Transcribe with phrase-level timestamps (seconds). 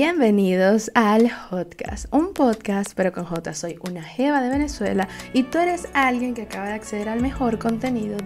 [0.00, 3.52] Bienvenidos al Hotcast, un podcast pero con J.
[3.52, 7.58] Soy una jeva de Venezuela y tú eres alguien que acaba de acceder al mejor
[7.58, 8.16] contenido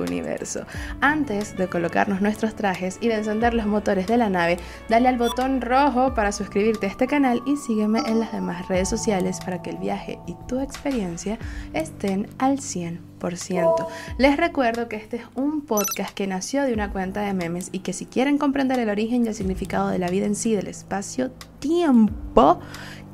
[0.00, 0.64] universo.
[1.00, 5.18] Antes de colocarnos nuestros trajes y de encender los motores de la nave, dale al
[5.18, 9.62] botón rojo para suscribirte a este canal y sígueme en las demás redes sociales para
[9.62, 11.38] que el viaje y tu experiencia
[11.72, 13.86] estén al 100%.
[14.18, 17.80] Les recuerdo que este es un podcast que nació de una cuenta de memes y
[17.80, 20.68] que si quieren comprender el origen y el significado de la vida en sí, del
[20.68, 22.60] espacio-tiempo,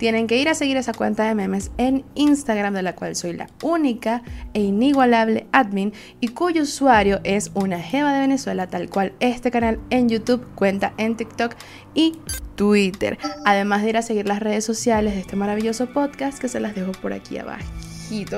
[0.02, 3.34] tienen que ir a seguir esa cuenta de memes en Instagram, de la cual soy
[3.34, 9.12] la única e inigualable admin y cuyo usuario es una jeva de Venezuela, tal cual
[9.20, 11.54] este canal en YouTube, cuenta en TikTok
[11.94, 12.18] y
[12.56, 13.16] Twitter.
[13.44, 16.74] Además de ir a seguir las redes sociales de este maravilloso podcast que se las
[16.74, 17.62] dejo por aquí abajo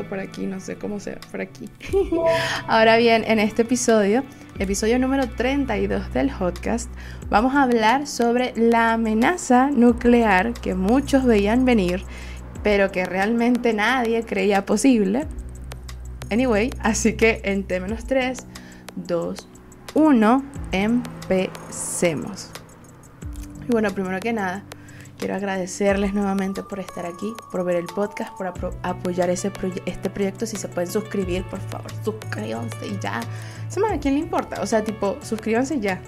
[0.08, 1.68] por aquí, no sé cómo se ve por aquí.
[2.68, 4.22] Ahora bien, en este episodio,
[4.58, 6.88] episodio número 32 del podcast,
[7.28, 12.04] vamos a hablar sobre la amenaza nuclear que muchos veían venir,
[12.62, 15.26] pero que realmente nadie creía posible.
[16.30, 18.44] Anyway, así que en T-3,
[18.94, 19.48] 2,
[19.94, 22.50] 1, empecemos.
[23.68, 24.62] Y bueno, primero que nada,
[25.18, 30.46] Quiero agradecerles nuevamente por estar aquí, por ver el podcast, por apoyar este proyecto.
[30.46, 33.20] Si se pueden suscribir, por favor, suscríbanse y ya.
[33.20, 34.60] ¿A quién le importa?
[34.60, 36.00] O sea, tipo, suscríbanse ya.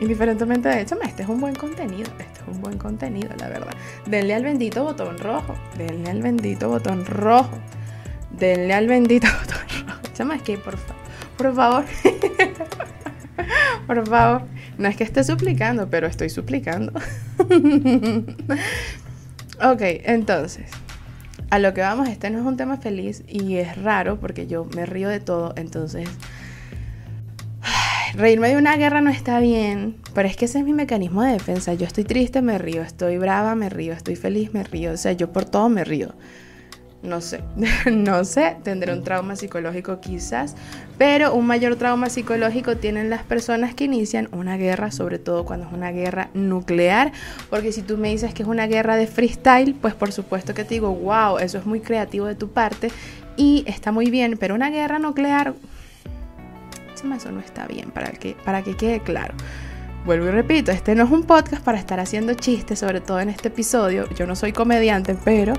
[0.00, 2.10] Indiferentemente de hecho, este es un buen contenido.
[2.18, 3.74] Este es un buen contenido, la verdad.
[4.06, 5.54] Denle al bendito botón rojo.
[5.76, 7.58] Denle al bendito botón rojo.
[8.30, 10.00] Denle al bendito botón rojo.
[10.14, 10.74] Chama, es que por,
[11.36, 11.84] por favor.
[13.86, 14.42] por favor.
[14.78, 16.92] No es que esté suplicando, pero estoy suplicando.
[19.62, 20.70] ok, entonces,
[21.50, 24.64] a lo que vamos, este no es un tema feliz y es raro porque yo
[24.64, 26.08] me río de todo, entonces...
[28.14, 31.32] reírme de una guerra no está bien, pero es que ese es mi mecanismo de
[31.32, 31.74] defensa.
[31.74, 34.92] Yo estoy triste, me río, estoy brava, me río, estoy feliz, me río.
[34.92, 36.14] O sea, yo por todo me río.
[37.04, 37.40] No sé,
[37.90, 40.56] no sé, tendré un trauma psicológico quizás,
[40.96, 45.66] pero un mayor trauma psicológico tienen las personas que inician una guerra, sobre todo cuando
[45.66, 47.12] es una guerra nuclear,
[47.50, 50.64] porque si tú me dices que es una guerra de freestyle, pues por supuesto que
[50.64, 52.90] te digo, wow, eso es muy creativo de tu parte
[53.36, 55.54] y está muy bien, pero una guerra nuclear,
[57.12, 59.34] eso no está bien, para que, para que quede claro.
[60.06, 63.28] Vuelvo y repito, este no es un podcast para estar haciendo chistes, sobre todo en
[63.28, 64.08] este episodio.
[64.14, 65.54] Yo no soy comediante, pero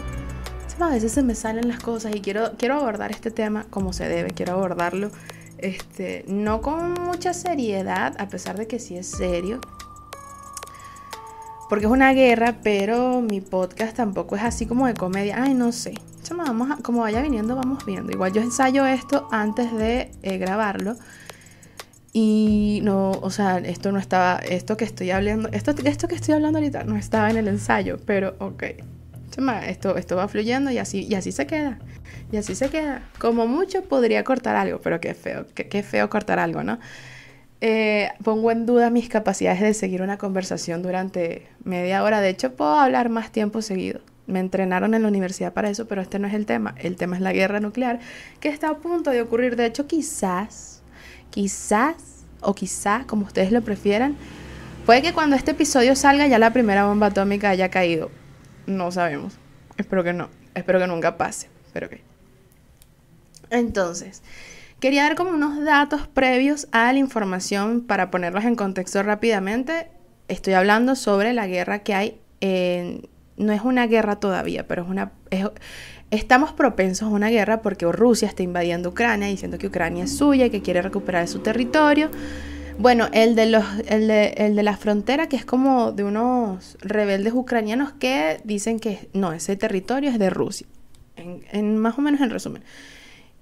[0.79, 4.07] a veces se me salen las cosas y quiero, quiero abordar este tema como se
[4.07, 5.11] debe, quiero abordarlo
[5.57, 9.61] este, no con mucha seriedad, a pesar de que sí es serio,
[11.69, 15.41] porque es una guerra, pero mi podcast tampoco es así como de comedia.
[15.41, 15.95] Ay, no sé.
[16.35, 18.11] vamos a, como vaya viniendo, vamos viendo.
[18.11, 20.95] Igual yo ensayo esto antes de eh, grabarlo.
[22.13, 26.35] Y no, o sea, esto no estaba, esto que estoy hablando, esto, esto que estoy
[26.35, 28.63] hablando ahorita no estaba en el ensayo, pero ok
[29.67, 31.79] esto, esto va fluyendo y así, y así se queda.
[32.31, 33.01] Y así se queda.
[33.19, 36.79] Como mucho podría cortar algo, pero qué feo, qué, feo cortar algo, ¿no?
[37.61, 42.21] Eh, pongo en duda mis capacidades de seguir una conversación durante media hora.
[42.21, 44.01] De hecho, puedo hablar más tiempo seguido.
[44.27, 46.75] Me entrenaron en la universidad para eso, pero este no es el tema.
[46.77, 47.99] El tema es la guerra nuclear
[48.39, 49.55] que está a punto de ocurrir.
[49.55, 50.81] De hecho, quizás,
[51.29, 54.15] quizás, o quizás, como ustedes lo prefieran,
[54.85, 58.09] puede que cuando este episodio salga ya la primera bomba atómica haya caído.
[58.67, 59.37] No sabemos.
[59.77, 60.29] Espero que no.
[60.53, 61.49] Espero que nunca pase.
[61.73, 62.01] Pero que.
[63.49, 64.23] Entonces,
[64.79, 69.87] quería dar como unos datos previos a la información para ponerlos en contexto rápidamente.
[70.27, 73.07] Estoy hablando sobre la guerra que hay en...
[73.37, 75.11] No es una guerra todavía, pero es una...
[76.09, 80.45] Estamos propensos a una guerra porque Rusia está invadiendo Ucrania diciendo que Ucrania es suya
[80.45, 82.09] y que quiere recuperar su territorio.
[82.77, 86.77] Bueno, el de, los, el de, el de la frontera, que es como de unos
[86.81, 90.67] rebeldes ucranianos que dicen que no, ese territorio es de Rusia.
[91.15, 92.63] En, más o menos en resumen.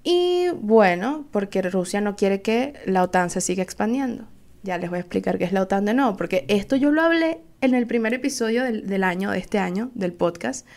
[0.03, 4.27] Y bueno, porque Rusia no quiere que la OTAN se siga expandiendo.
[4.61, 7.01] Ya les voy a explicar qué es la OTAN de nuevo, porque esto yo lo
[7.01, 10.67] hablé en el primer episodio del, del año, de este año, del podcast.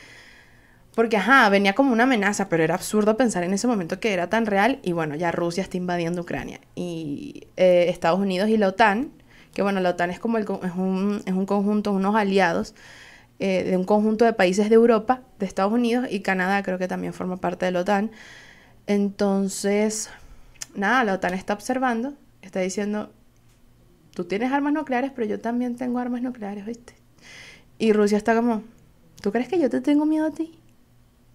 [0.96, 4.30] Porque, ajá, venía como una amenaza, pero era absurdo pensar en ese momento que era
[4.30, 4.78] tan real.
[4.82, 6.58] Y bueno, ya Rusia está invadiendo Ucrania.
[6.74, 9.10] Y eh, Estados Unidos y la OTAN,
[9.52, 12.74] que bueno, la OTAN es como el, es, un, es un conjunto, unos aliados
[13.40, 16.88] eh, de un conjunto de países de Europa, de Estados Unidos y Canadá, creo que
[16.88, 18.10] también forma parte de la OTAN.
[18.86, 20.08] Entonces,
[20.74, 23.12] nada, la OTAN está observando, está diciendo,
[24.14, 26.94] tú tienes armas nucleares, pero yo también tengo armas nucleares, ¿viste?
[27.78, 28.62] Y Rusia está como,
[29.20, 30.58] ¿tú crees que yo te tengo miedo a ti?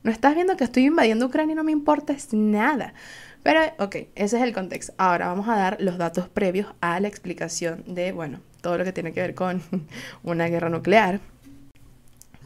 [0.03, 2.94] No estás viendo que estoy invadiendo Ucrania y no me importa nada.
[3.44, 4.94] Pero, ok, ese es el contexto.
[4.98, 8.94] Ahora vamos a dar los datos previos a la explicación de, bueno, todo lo que
[8.94, 9.62] tiene que ver con
[10.24, 11.19] una guerra nuclear.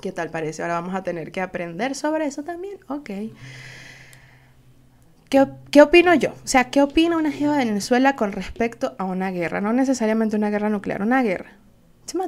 [0.02, 0.62] ¿Qué tal parece?
[0.62, 2.78] Ahora vamos a tener que aprender sobre eso también.
[2.88, 3.10] Ok.
[5.30, 6.30] ¿Qué, opino yo?
[6.30, 9.60] O sea, ¿qué opina una jeva de Venezuela con respecto a una guerra?
[9.60, 11.54] No necesariamente una guerra nuclear, una guerra.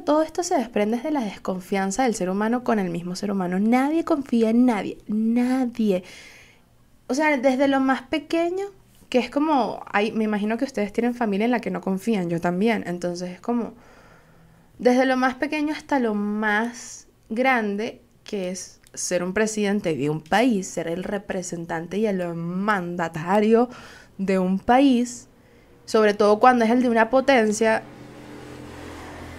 [0.04, 3.58] Todo esto se desprende de la desconfianza del ser humano con el mismo ser humano.
[3.58, 6.02] Nadie confía en nadie, nadie.
[7.06, 8.66] O sea, desde lo más pequeño,
[9.08, 12.28] que es como, hay, me imagino que ustedes tienen familia en la que no confían,
[12.28, 12.84] yo también.
[12.86, 13.74] Entonces es como,
[14.78, 20.20] desde lo más pequeño hasta lo más grande, que es ser un presidente de un
[20.20, 23.68] país, ser el representante y el mandatario
[24.18, 25.28] de un país,
[25.84, 27.82] sobre todo cuando es el de una potencia,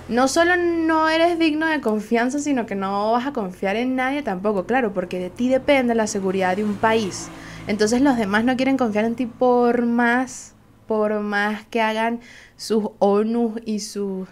[0.09, 4.23] no solo no eres digno de confianza, sino que no vas a confiar en nadie
[4.23, 7.27] tampoco, claro, porque de ti depende la seguridad de un país.
[7.67, 10.55] Entonces los demás no quieren confiar en ti por más,
[10.87, 12.19] por más que hagan
[12.57, 14.27] sus ONU y sus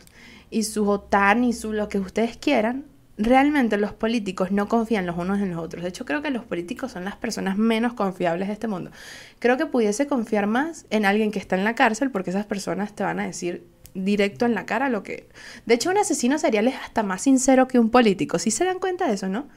[0.50, 2.86] y su OTAN y su lo que ustedes quieran,
[3.18, 5.84] realmente los políticos no confían los unos en los otros.
[5.84, 8.92] De hecho, creo que los políticos son las personas menos confiables de este mundo.
[9.40, 12.94] Creo que pudiese confiar más en alguien que está en la cárcel porque esas personas
[12.94, 13.66] te van a decir
[14.04, 15.28] directo en la cara lo que...
[15.66, 18.40] De hecho, un asesino serial es hasta más sincero que un político.
[18.40, 19.48] Si se dan cuenta de eso, ¿no?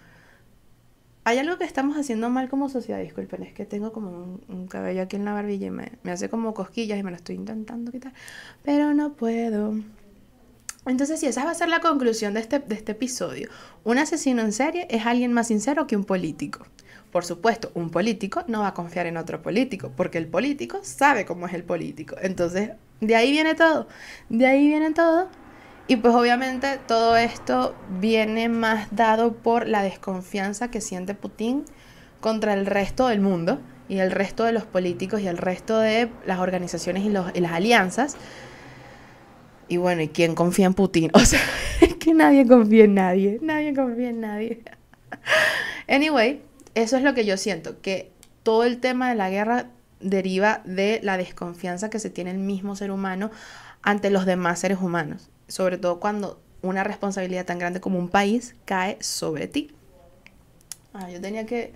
[1.25, 3.01] Hay algo que estamos haciendo mal como sociedad.
[3.01, 6.29] Disculpen, es que tengo como un, cabello aquí en la barbilla y me, me hace
[6.29, 8.13] como cosquillas y me lo estoy intentando quitar.
[8.63, 9.75] Pero no puedo.
[10.87, 13.51] Entonces, sí, esa va a ser la conclusión de este, de este episodio.
[13.85, 16.67] Un asesino en serie es alguien más sincero que un político.
[17.11, 21.25] Por supuesto, un político no va a confiar en otro político, porque el político sabe
[21.25, 22.17] cómo es el político.
[22.23, 22.71] Entonces,
[23.01, 23.89] de ahí viene todo.
[24.29, 25.29] De ahí viene todo.
[25.89, 31.65] Y pues obviamente todo esto viene más dado por la desconfianza que siente Putin
[32.21, 36.09] contra el resto del mundo y el resto de los políticos y el resto de
[36.27, 38.17] las organizaciones y, y las alianzas
[39.71, 41.11] y bueno, ¿y quién confía en Putin?
[41.15, 41.41] O sea,
[41.81, 44.63] es que nadie confía en nadie, nadie confía en nadie.
[45.89, 46.43] Anyway,
[46.75, 48.11] eso es lo que yo siento, que
[48.43, 49.67] todo el tema de la guerra
[50.01, 53.31] deriva de la desconfianza que se tiene el mismo ser humano
[53.83, 58.55] ante los demás seres humanos, sobre todo cuando una responsabilidad tan grande como un país
[58.65, 59.75] cae sobre ti.
[60.93, 61.73] Ah, yo tenía que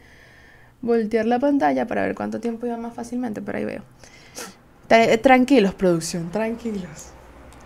[0.82, 3.82] voltear la pantalla para ver cuánto tiempo iba más fácilmente, pero ahí veo.
[5.22, 7.10] Tranquilos, producción, tranquilos.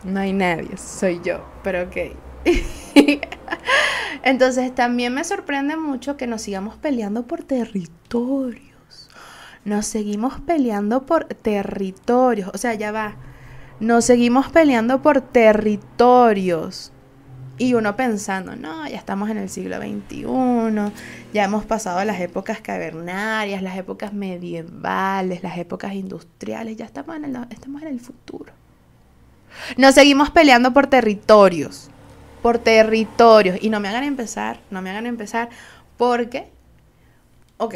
[0.05, 1.97] No hay nadie, soy yo, pero ok.
[4.23, 8.63] Entonces también me sorprende mucho que nos sigamos peleando por territorios.
[9.65, 12.51] Nos seguimos peleando por territorios.
[12.55, 13.17] O sea, ya va.
[13.81, 16.93] Nos seguimos peleando por territorios.
[17.59, 20.25] Y uno pensando, no, ya estamos en el siglo XXI,
[21.35, 27.25] ya hemos pasado las épocas cavernarias, las épocas medievales, las épocas industriales, ya estamos en
[27.25, 28.53] el, estamos en el futuro.
[29.77, 31.91] Nos seguimos peleando por territorios,
[32.43, 33.59] por territorios.
[33.61, 35.49] Y no me hagan empezar, no me hagan empezar,
[35.97, 36.51] porque,
[37.59, 37.75] ok,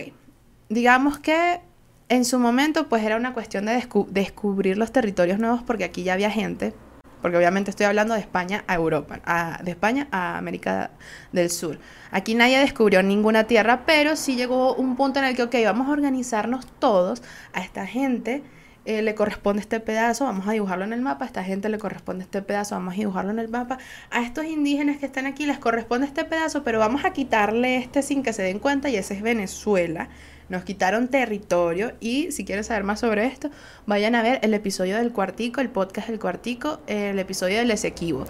[0.69, 1.61] digamos que
[2.09, 6.13] en su momento pues era una cuestión de descubrir los territorios nuevos porque aquí ya
[6.13, 6.75] había gente,
[7.23, 9.21] porque obviamente estoy hablando de España a Europa,
[9.63, 10.91] de España a América
[11.33, 11.79] del Sur.
[12.11, 15.89] Aquí nadie descubrió ninguna tierra, pero sí llegó un punto en el que, ok, vamos
[15.89, 17.23] a organizarnos todos
[17.55, 18.43] a esta gente
[18.85, 21.79] eh, le corresponde este pedazo, vamos a dibujarlo en el mapa, a esta gente le
[21.79, 23.79] corresponde este pedazo, vamos a dibujarlo en el mapa,
[24.11, 28.03] a estos indígenas que están aquí les corresponde este pedazo, pero vamos a quitarle este
[28.03, 30.09] sin que se den cuenta y ese es Venezuela.
[30.49, 33.51] Nos quitaron territorio y si quieren saber más sobre esto,
[33.87, 38.25] vayan a ver el episodio del cuartico, el podcast del cuartico, el episodio del Esequibo.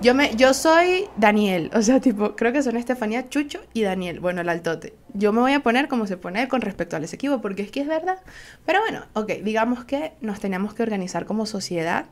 [0.00, 4.18] Yo, me, yo soy Daniel, o sea, tipo, creo que son Estefanía, Chucho y Daniel,
[4.18, 4.94] bueno, el altote.
[5.14, 7.80] Yo me voy a poner como se pone con respecto al equipo, porque es que
[7.80, 8.18] es verdad.
[8.66, 12.06] Pero bueno, ok, digamos que nos tenemos que organizar como sociedad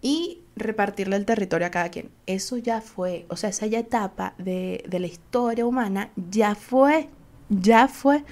[0.00, 2.10] y repartirle el territorio a cada quien.
[2.26, 7.08] Eso ya fue, o sea, esa ya etapa de, de la historia humana ya fue,
[7.48, 8.24] ya fue.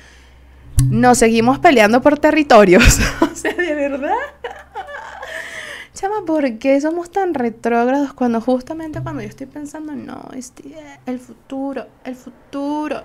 [0.88, 4.14] Nos seguimos peleando por territorios, o sea, de verdad.
[5.94, 10.64] Chama, ¿por qué somos tan retrógrados cuando justamente cuando yo estoy pensando, no, este,
[11.06, 13.04] el futuro, el futuro?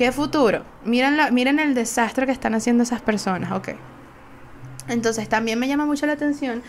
[0.00, 0.64] ¿Qué futuro?
[0.86, 3.72] Miren, miren el desastre que están haciendo esas personas, ok.
[4.88, 6.62] Entonces también me llama mucho la atención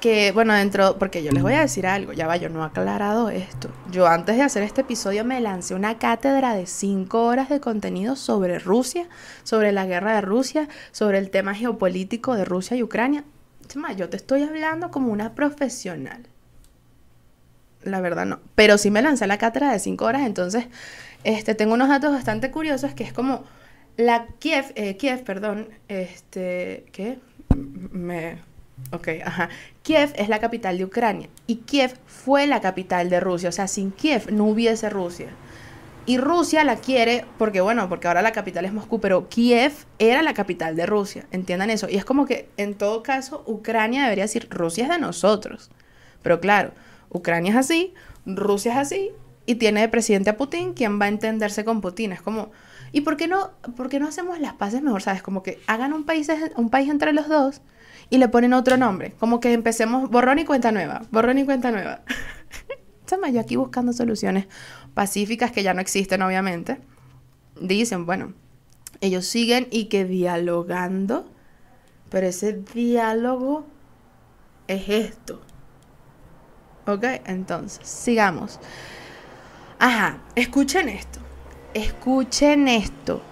[0.00, 2.66] que, bueno, dentro, porque yo les voy a decir algo, ya va, yo no he
[2.66, 3.70] aclarado esto.
[3.92, 8.16] Yo antes de hacer este episodio me lancé una cátedra de cinco horas de contenido
[8.16, 9.06] sobre Rusia,
[9.44, 13.22] sobre la guerra de Rusia, sobre el tema geopolítico de Rusia y Ucrania
[13.96, 16.26] yo te estoy hablando como una profesional.
[17.82, 18.40] La verdad no.
[18.54, 20.66] Pero sí me lancé la cátedra de 5 horas, entonces
[21.24, 23.44] este, tengo unos datos bastante curiosos que es como
[23.96, 27.18] la Kiev, eh, Kiev, perdón, este, ¿qué?
[27.56, 28.38] Me,
[28.92, 29.48] ok, ajá.
[29.82, 33.66] Kiev es la capital de Ucrania y Kiev fue la capital de Rusia, o sea,
[33.66, 35.28] sin Kiev no hubiese Rusia.
[36.06, 40.22] Y Rusia la quiere porque, bueno, porque ahora la capital es Moscú, pero Kiev era
[40.22, 41.86] la capital de Rusia, entiendan eso.
[41.86, 45.70] Y es como que, en todo caso, Ucrania debería decir, Rusia es de nosotros.
[46.22, 46.72] Pero claro,
[47.10, 47.92] Ucrania es así,
[48.24, 49.10] Rusia es así,
[49.48, 52.12] y tiene de presidente a Putin, quien va a entenderse con Putin.
[52.12, 52.50] Es como,
[52.92, 55.00] ¿y por qué no, por qué no hacemos las paces mejor?
[55.00, 55.22] ¿Sabes?
[55.22, 57.62] Como que hagan un país, un país entre los dos
[58.10, 59.14] y le ponen otro nombre.
[59.18, 62.02] Como que empecemos borrón y cuenta nueva, borrón y cuenta nueva.
[63.06, 64.48] Chama, yo aquí buscando soluciones
[64.92, 66.76] pacíficas que ya no existen, obviamente.
[67.58, 68.34] Dicen, bueno,
[69.00, 71.26] ellos siguen y que dialogando,
[72.10, 73.64] pero ese diálogo
[74.66, 75.40] es esto.
[76.86, 77.04] ¿Ok?
[77.24, 78.60] Entonces, sigamos.
[79.78, 81.20] Ajá, escuchen esto.
[81.72, 83.22] Escuchen esto.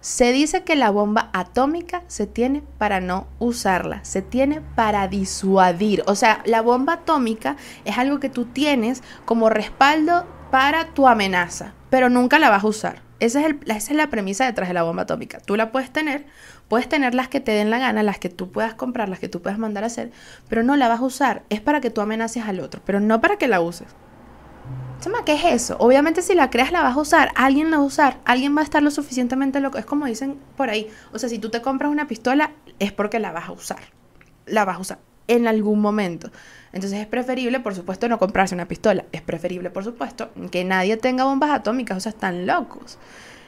[0.00, 6.02] Se dice que la bomba atómica se tiene para no usarla, se tiene para disuadir.
[6.06, 11.72] O sea, la bomba atómica es algo que tú tienes como respaldo para tu amenaza,
[11.88, 13.02] pero nunca la vas a usar.
[13.20, 15.38] Esa es, la premisa detrás de la bomba atómica.
[15.38, 16.26] Tú la puedes tener,
[16.68, 19.28] puedes tener las que te den la gana, las que tú puedas comprar, las que
[19.28, 20.10] tú puedas mandar a hacer,
[20.48, 21.44] pero no la vas a usar.
[21.48, 23.86] Es para que tú amenaces al otro, pero no para que la uses.
[25.24, 25.76] ¿Qué es eso?
[25.78, 28.60] Obviamente si la creas la vas a usar, alguien la va a usar, alguien va
[28.60, 29.78] a estar lo suficientemente loco.
[29.78, 30.88] Es como dicen por ahí.
[31.12, 33.80] O sea, si tú te compras una pistola, es porque la vas a usar.
[34.46, 36.30] La vas a usar en algún momento.
[36.72, 39.04] Entonces es preferible, por supuesto, no comprarse una pistola.
[39.12, 41.96] Es preferible, por supuesto, que nadie tenga bombas atómicas.
[41.96, 42.98] O sea, están locos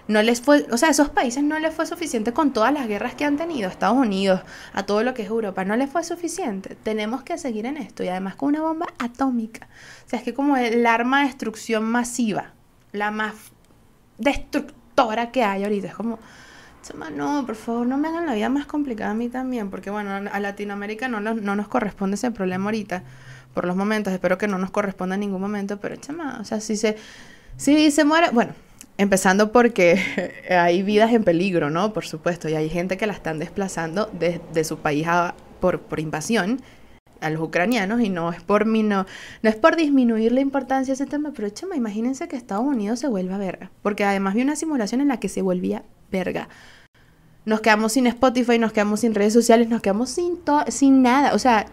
[0.08, 3.14] no les fue, o sea, esos países no les fue suficiente con todas las guerras
[3.14, 4.40] que han tenido, Estados Unidos,
[4.72, 6.76] a todo lo que es Europa, no les fue suficiente.
[6.76, 9.68] Tenemos que seguir en esto y además con una bomba atómica.
[10.06, 12.52] O sea, es que como el arma de destrucción masiva,
[12.92, 13.34] la más
[14.18, 16.18] destructora que hay ahorita, es como,
[17.14, 20.10] no, por favor, no me hagan la vida más complicada a mí también, porque bueno,
[20.14, 23.02] a Latinoamérica no, no nos corresponde ese problema ahorita,
[23.54, 26.60] por los momentos, espero que no nos corresponda en ningún momento, pero chama, o sea,
[26.60, 26.96] si se,
[27.56, 28.52] si se muere, bueno,
[28.98, 30.00] Empezando porque
[30.50, 31.92] hay vidas en peligro, ¿no?
[31.92, 35.06] Por supuesto, y hay gente que la están desplazando de, su país
[35.60, 36.60] por, por, invasión
[37.20, 39.06] a los ucranianos y no es por mí, no,
[39.42, 43.08] es por disminuir la importancia de ese tema, pero chama, imagínense que Estados Unidos se
[43.08, 46.48] vuelva verga, porque además vi una simulación en la que se volvía verga.
[47.44, 50.38] Nos quedamos sin Spotify, nos quedamos sin redes sociales, nos quedamos sin,
[50.68, 51.66] sin nada, o sea,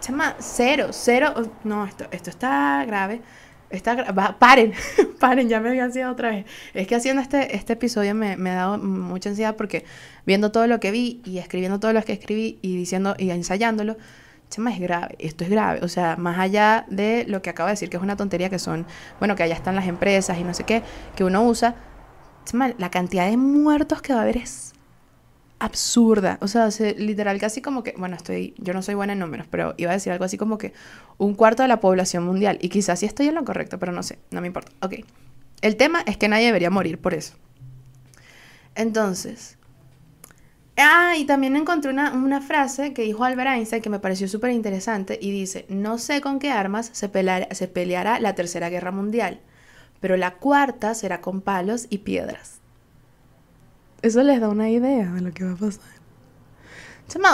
[0.00, 3.22] chama, cero, cero, no, esto, esto está grave.
[3.70, 4.04] Está,
[4.38, 4.72] paren,
[5.20, 6.46] paren, ya me había ansiedad otra vez.
[6.74, 9.84] Es que haciendo este, este episodio me, me, ha dado mucha ansiedad porque
[10.24, 13.96] viendo todo lo que vi y escribiendo todo lo que escribí y diciendo y ensayándolo,
[14.50, 15.80] chama, es grave, esto es grave.
[15.82, 18.58] O sea, más allá de lo que acabo de decir, que es una tontería, que
[18.58, 18.86] son,
[19.18, 20.82] bueno, que allá están las empresas y no sé qué,
[21.16, 21.74] que uno usa,
[22.44, 24.75] chama, la cantidad de muertos que va a haber es
[25.58, 26.38] absurda.
[26.40, 29.74] O sea, literal casi como que, bueno, estoy, yo no soy buena en números, pero
[29.76, 30.72] iba a decir algo así como que
[31.18, 32.58] un cuarto de la población mundial.
[32.60, 34.72] Y quizás sí estoy en lo correcto, pero no sé, no me importa.
[34.80, 34.94] Ok.
[35.62, 37.34] El tema es que nadie debería morir por eso.
[38.74, 39.56] Entonces.
[40.78, 44.50] Ah, y también encontré una, una frase que dijo Albert Einstein que me pareció súper
[44.50, 49.40] interesante y dice, no sé con qué armas se, se peleará la tercera guerra mundial,
[50.00, 52.60] pero la cuarta será con palos y piedras.
[54.06, 55.82] Eso les da una idea de lo que va a pasar.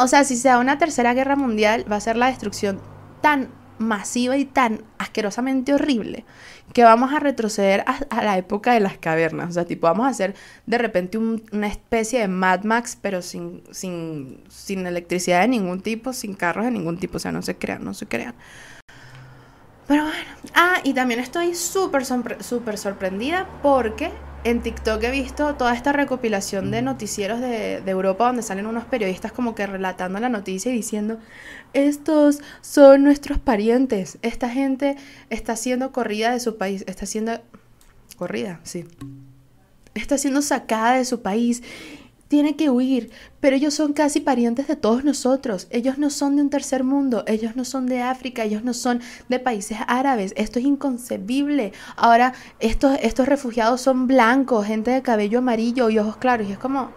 [0.02, 2.80] o sea, si se da una tercera guerra mundial, va a ser la destrucción
[3.20, 3.48] tan
[3.78, 6.24] masiva y tan asquerosamente horrible
[6.72, 9.50] que vamos a retroceder a, la época de las cavernas.
[9.50, 13.62] O sea, tipo, vamos a hacer de repente una especie de Mad Max, pero sin,
[13.70, 17.18] sin, sin electricidad de ningún tipo, sin carros de ningún tipo.
[17.18, 18.34] O sea, no se crean, no se crean.
[19.86, 20.30] Pero bueno.
[20.54, 24.10] Ah, y también estoy súper, súper sorprendida porque
[24.44, 29.32] en TikTok he visto toda esta recopilación de noticieros de, Europa donde salen unos periodistas
[29.32, 31.18] como que relatando la noticia y diciendo,
[31.72, 34.96] estos son nuestros parientes, esta gente
[35.30, 37.40] está siendo corrida de su país, está siendo...
[38.16, 38.84] corrida, sí.
[39.94, 41.62] Está siendo sacada de su país
[42.32, 43.10] tiene que huir,
[43.40, 45.66] pero ellos son casi parientes de todos nosotros.
[45.68, 49.02] Ellos no son de un tercer mundo, ellos no son de África, ellos no son
[49.28, 50.32] de países árabes.
[50.34, 51.74] Esto es inconcebible.
[51.94, 56.48] Ahora, estos, estos refugiados son blancos, gente de cabello amarillo y ojos claros.
[56.48, 56.90] Y es como...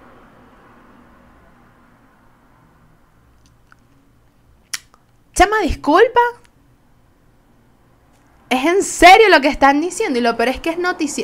[5.34, 6.45] Chama, disculpa.
[8.55, 10.77] Es en serio lo que están diciendo y lo peor es que es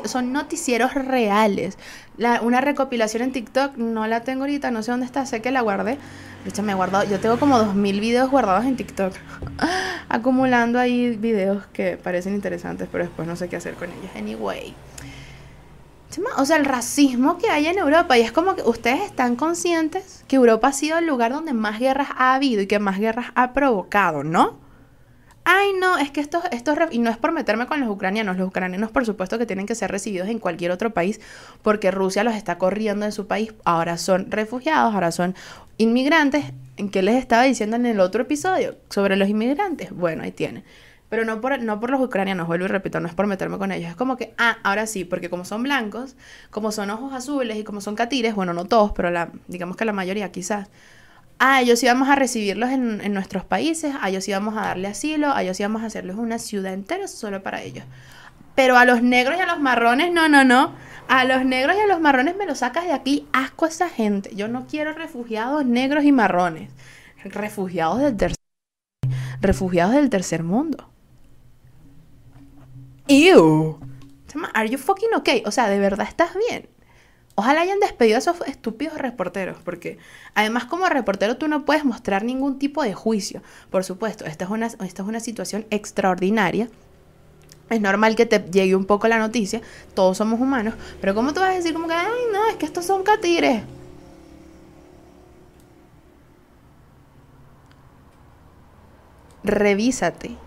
[0.03, 1.77] son noticieros reales.
[2.41, 5.61] una recopilación en TikTok no la tengo ahorita, no sé dónde está, sé que la
[5.61, 5.97] guardé.
[6.43, 9.13] De hecho, me he guardado, yo tengo como 2000 videos guardados en TikTok,
[10.09, 14.11] acumulando ahí videos que parecen interesantes, pero después no sé qué hacer con ellos.
[14.13, 14.75] Anyway.
[16.38, 20.25] O sea, el racismo que hay en Europa, y es como que ustedes están conscientes
[20.27, 23.27] que Europa ha sido el lugar donde más guerras ha habido y que más guerras
[23.35, 24.61] ha provocado, ¿no?
[25.43, 28.48] Ay no, es que estos, estos, y no es por meterme con los ucranianos, los
[28.48, 31.19] ucranianos por supuesto que tienen que ser recibidos en cualquier otro país
[31.62, 35.36] porque Rusia los está corriendo en su país, ahora son refugiados, ahora son
[35.77, 36.45] inmigrantes,
[36.77, 39.91] ¿en qué les estaba diciendo en el otro episodio sobre los inmigrantes?
[39.91, 40.63] Bueno, ahí tienen.
[41.10, 43.74] Pero no por, no por los ucranianos, vuelvo y repito, no es por meterme con
[43.74, 43.89] ellos.
[43.89, 46.15] Es como que, ah, ahora sí, porque como son blancos,
[46.51, 49.83] como son ojos azules y como son catires, bueno, no todos, pero la, digamos que
[49.83, 50.69] la mayoría quizás,
[51.41, 54.89] a ah, ellos íbamos a recibirlos en, en, nuestros países, a ellos íbamos a darle
[54.89, 57.83] asilo, a ellos íbamos a hacerles una ciudad entera solo para ellos.
[58.53, 60.75] Pero a los negros y a los marrones, no, no, no.
[61.07, 63.89] A los negros y a los marrones me los sacas de aquí, asco a esa
[63.89, 64.36] gente.
[64.36, 66.69] Yo no quiero refugiados negros y marrones.
[67.24, 68.38] Refugiados del tercer
[69.41, 70.91] refugiados del tercer mundo.
[73.07, 73.79] Ew.
[74.53, 75.41] Are you fucking okay?
[75.48, 76.69] O sea, ¿de verdad estás bien?
[77.41, 79.98] Ojalá hayan despedido a esos estúpidos reporteros, porque
[80.36, 83.41] además como reportero tú no puedes mostrar ningún tipo de juicio.
[83.71, 86.69] Por supuesto, esta es una, esta es una situación extraordinaria.
[87.71, 89.60] Es normal que te llegue un poco la noticia,
[89.95, 92.67] todos somos humanos, pero ¿cómo tú vas a decir como que, ay, no, es que
[92.67, 93.63] estos son catires?
[99.43, 100.38] Revísate.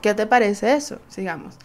[0.00, 1.00] ¿Qué te parece eso?
[1.08, 1.58] Sigamos.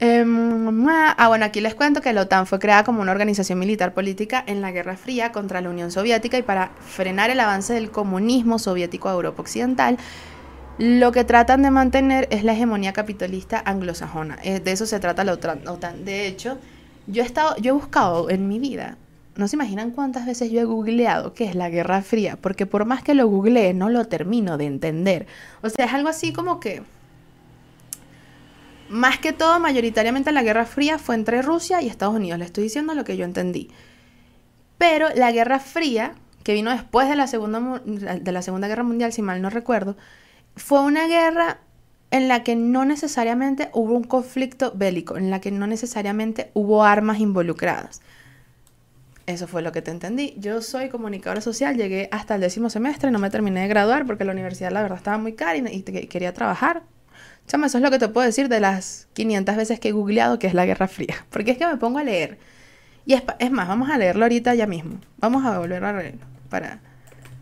[0.00, 3.94] Em, ah, bueno, aquí les cuento que la OTAN fue creada como una organización militar
[3.94, 7.90] política en la Guerra Fría contra la Unión Soviética y para frenar el avance del
[7.90, 9.98] comunismo soviético a Europa Occidental.
[10.78, 14.38] Lo que tratan de mantener es la hegemonía capitalista anglosajona.
[14.42, 16.04] Eh, de eso se trata la OTAN.
[16.04, 16.58] De hecho,
[17.06, 18.96] yo he, estado, yo he buscado en mi vida,
[19.36, 22.84] no se imaginan cuántas veces yo he googleado qué es la Guerra Fría, porque por
[22.84, 25.26] más que lo googlee, no lo termino de entender.
[25.62, 26.82] O sea, es algo así como que
[28.88, 32.38] más que todo, mayoritariamente la Guerra Fría fue entre Rusia y Estados Unidos.
[32.38, 33.70] Le estoy diciendo lo que yo entendí.
[34.78, 39.12] Pero la Guerra Fría, que vino después de la Segunda, de la segunda Guerra Mundial,
[39.12, 39.96] si mal no recuerdo,
[40.56, 41.58] fue una guerra
[42.10, 46.84] en la que no necesariamente hubo un conflicto bélico, en la que no necesariamente hubo
[46.84, 48.02] armas involucradas.
[49.26, 50.34] Eso fue lo que te entendí.
[50.38, 54.24] Yo soy comunicadora social, llegué hasta el décimo semestre, no me terminé de graduar porque
[54.24, 56.82] la universidad la verdad estaba muy cara y, y quería trabajar.
[57.46, 60.38] Chama, eso es lo que te puedo decir de las 500 veces que he googleado
[60.38, 61.14] que es la Guerra Fría.
[61.30, 62.38] Porque es que me pongo a leer.
[63.06, 64.98] Y es, más, vamos a leerlo ahorita ya mismo.
[65.18, 66.80] Vamos a volver a leerlo para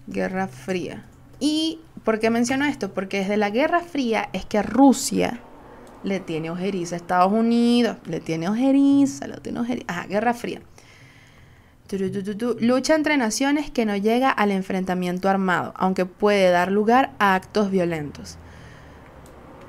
[0.09, 1.05] Guerra Fría.
[1.38, 2.93] ¿Y por qué menciono esto?
[2.93, 5.41] Porque desde la Guerra Fría es que Rusia
[6.03, 7.97] le tiene ojeriza a Estados Unidos.
[8.07, 9.87] Le tiene ojeriza, le tiene ojeriza.
[9.88, 10.61] Ajá, Guerra Fría.
[12.61, 17.71] Lucha entre naciones que no llega al enfrentamiento armado, aunque puede dar lugar a actos
[17.71, 18.38] violentos.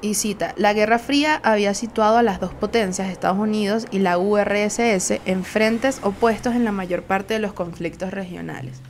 [0.04, 4.18] Y cita, la Guerra Fría había situado a las dos potencias, Estados Unidos y la
[4.18, 8.82] URSS, en frentes opuestos en la mayor parte de los conflictos regionales.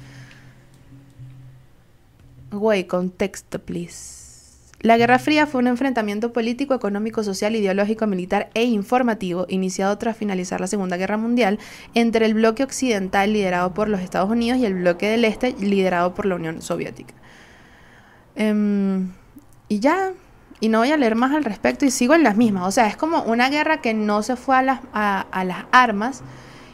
[2.50, 4.24] Güey, contexto, please.
[4.82, 10.18] La Guerra Fría fue un enfrentamiento político, económico, social, ideológico, militar e informativo iniciado tras
[10.18, 11.60] finalizar la Segunda Guerra Mundial
[11.94, 16.16] entre el bloque occidental liderado por los Estados Unidos y el bloque del Este liderado
[16.16, 17.14] por la Unión Soviética.
[18.36, 19.12] Em,
[19.70, 20.14] y ya,
[20.60, 22.68] y no voy a leer más al respecto y sigo en las mismas.
[22.68, 26.24] O sea, es como una guerra que no se fue a las, a, las armas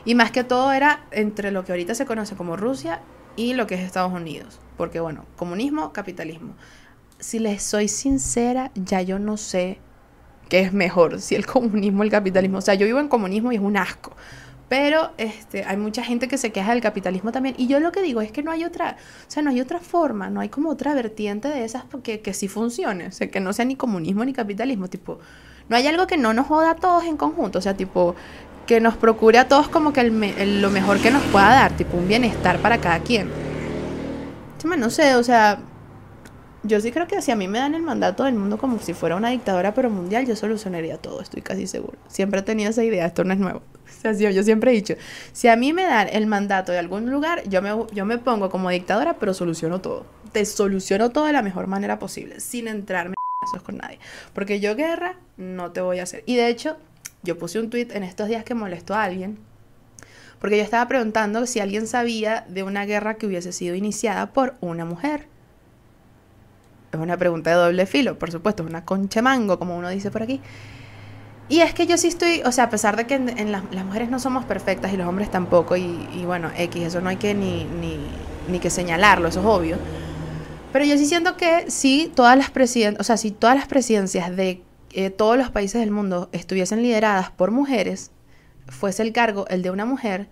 [0.05, 3.01] y más que todo era entre lo que ahorita se conoce como Rusia
[3.35, 4.59] y lo que es Estados Unidos.
[4.77, 6.53] Porque bueno, comunismo, capitalismo.
[7.19, 9.79] Si les soy sincera, ya yo no sé
[10.49, 12.59] qué es mejor, si el comunismo o el capitalismo.
[12.59, 14.15] O sea, yo vivo en comunismo y es un asco.
[14.69, 17.55] Pero este, hay mucha gente que se queja del capitalismo también.
[17.57, 19.79] Y yo lo que digo es que no hay otra, o sea, no hay otra
[19.79, 23.07] forma, no hay como otra vertiente de esas que, que sí funcione.
[23.07, 24.87] O sea, que no sea ni comunismo ni capitalismo.
[24.87, 25.19] Tipo,
[25.67, 27.59] no hay algo que no nos joda a todos en conjunto.
[27.59, 28.15] O sea, tipo,
[28.67, 32.07] que nos procure a todos como que lo mejor que nos pueda dar, tipo, un
[32.07, 33.27] bienestar para cada quien.
[34.77, 35.59] No sé, o sea,
[36.63, 38.93] yo sí creo que si a mí me dan el mandato del mundo como si
[38.93, 41.97] fuera una dictadora pero mundial, yo solucionaría todo, estoy casi seguro.
[42.07, 43.61] Siempre he tenido esa idea, esto no es nuevo.
[43.97, 44.95] O sea, yo siempre he dicho,
[45.33, 48.49] si a mí me dan el mandato de algún lugar, yo me, yo me pongo
[48.49, 50.05] como dictadora, pero soluciono todo.
[50.31, 53.15] Te soluciono todo de la mejor manera posible, sin entrarme
[53.55, 53.99] en con nadie.
[54.33, 56.23] Porque yo guerra no te voy a hacer.
[56.25, 56.77] Y de hecho,
[57.23, 59.37] yo puse un tweet en estos días que molestó a alguien,
[60.39, 64.55] porque yo estaba preguntando si alguien sabía de una guerra que hubiese sido iniciada por
[64.61, 65.27] una mujer.
[66.93, 70.11] Es una pregunta de doble filo, por supuesto, es una concha mango, como uno dice
[70.11, 70.41] por aquí.
[71.49, 74.09] Y es que yo sí estoy, o sea, a pesar de que en, las, mujeres
[74.09, 77.65] no somos perfectas y los hombres tampoco, y, bueno, X, eso no hay que ni,
[78.47, 79.77] ni, que señalarlo, eso es obvio.
[80.71, 84.35] Pero yo sí siento que si todas las presidencias, o sea, si todas las presidencias
[84.35, 88.11] de eh, todos los países del mundo estuviesen lideradas por mujeres,
[88.67, 90.27] fuese el cargo el de una mujer,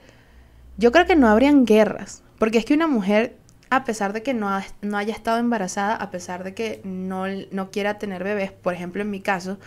[0.78, 2.22] yo creo que no habrían guerras.
[2.38, 3.36] Porque es que una mujer
[3.70, 4.50] a pesar de que no,
[4.82, 9.02] no haya estado embarazada, a pesar de que no, no quiera tener bebés, por ejemplo
[9.02, 9.58] en mi caso,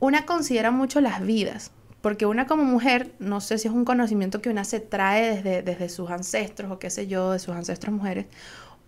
[0.00, 4.40] una considera mucho las vidas, porque una como mujer, no sé si es un conocimiento
[4.40, 7.94] que una se trae desde, desde sus ancestros o qué sé yo, de sus ancestros
[7.94, 8.26] mujeres,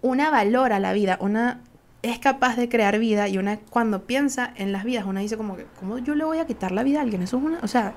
[0.03, 1.61] una valora la vida, una
[2.03, 5.57] es capaz de crear vida y una cuando piensa en las vidas, una dice como
[5.57, 7.23] que, ¿cómo yo le voy a quitar la vida a alguien?
[7.23, 7.95] Eso es una, o sea,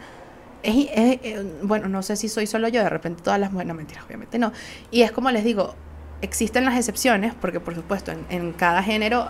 [0.64, 1.20] es,
[1.62, 4.40] bueno, no sé si soy solo yo, de repente todas las mujeres, no mentiras, obviamente
[4.40, 4.52] no.
[4.92, 5.76] Y es como les digo,
[6.22, 9.30] existen las excepciones, porque por supuesto en, cada género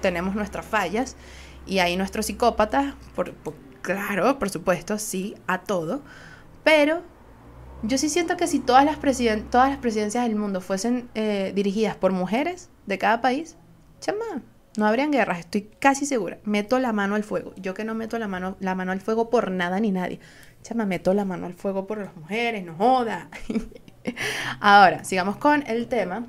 [0.00, 1.16] tenemos nuestras fallas
[1.66, 3.34] y hay nuestros psicópatas, por,
[3.82, 6.02] claro, por supuesto, sí, a todo,
[6.62, 7.02] pero
[7.82, 8.98] yo sí siento que si todas las,
[9.50, 13.56] todas las presidencias del mundo fuesen eh, dirigidas por mujeres de cada país,
[14.00, 14.42] chama,
[14.76, 16.38] no habrían guerras, estoy casi segura.
[16.44, 17.52] Meto la mano al fuego.
[17.56, 20.18] Yo que no meto la mano, la mano al fuego por nada ni nadie.
[20.62, 23.28] Chama, meto la mano al fuego por las mujeres, no joda.
[24.60, 26.26] Ahora, sigamos con el tema.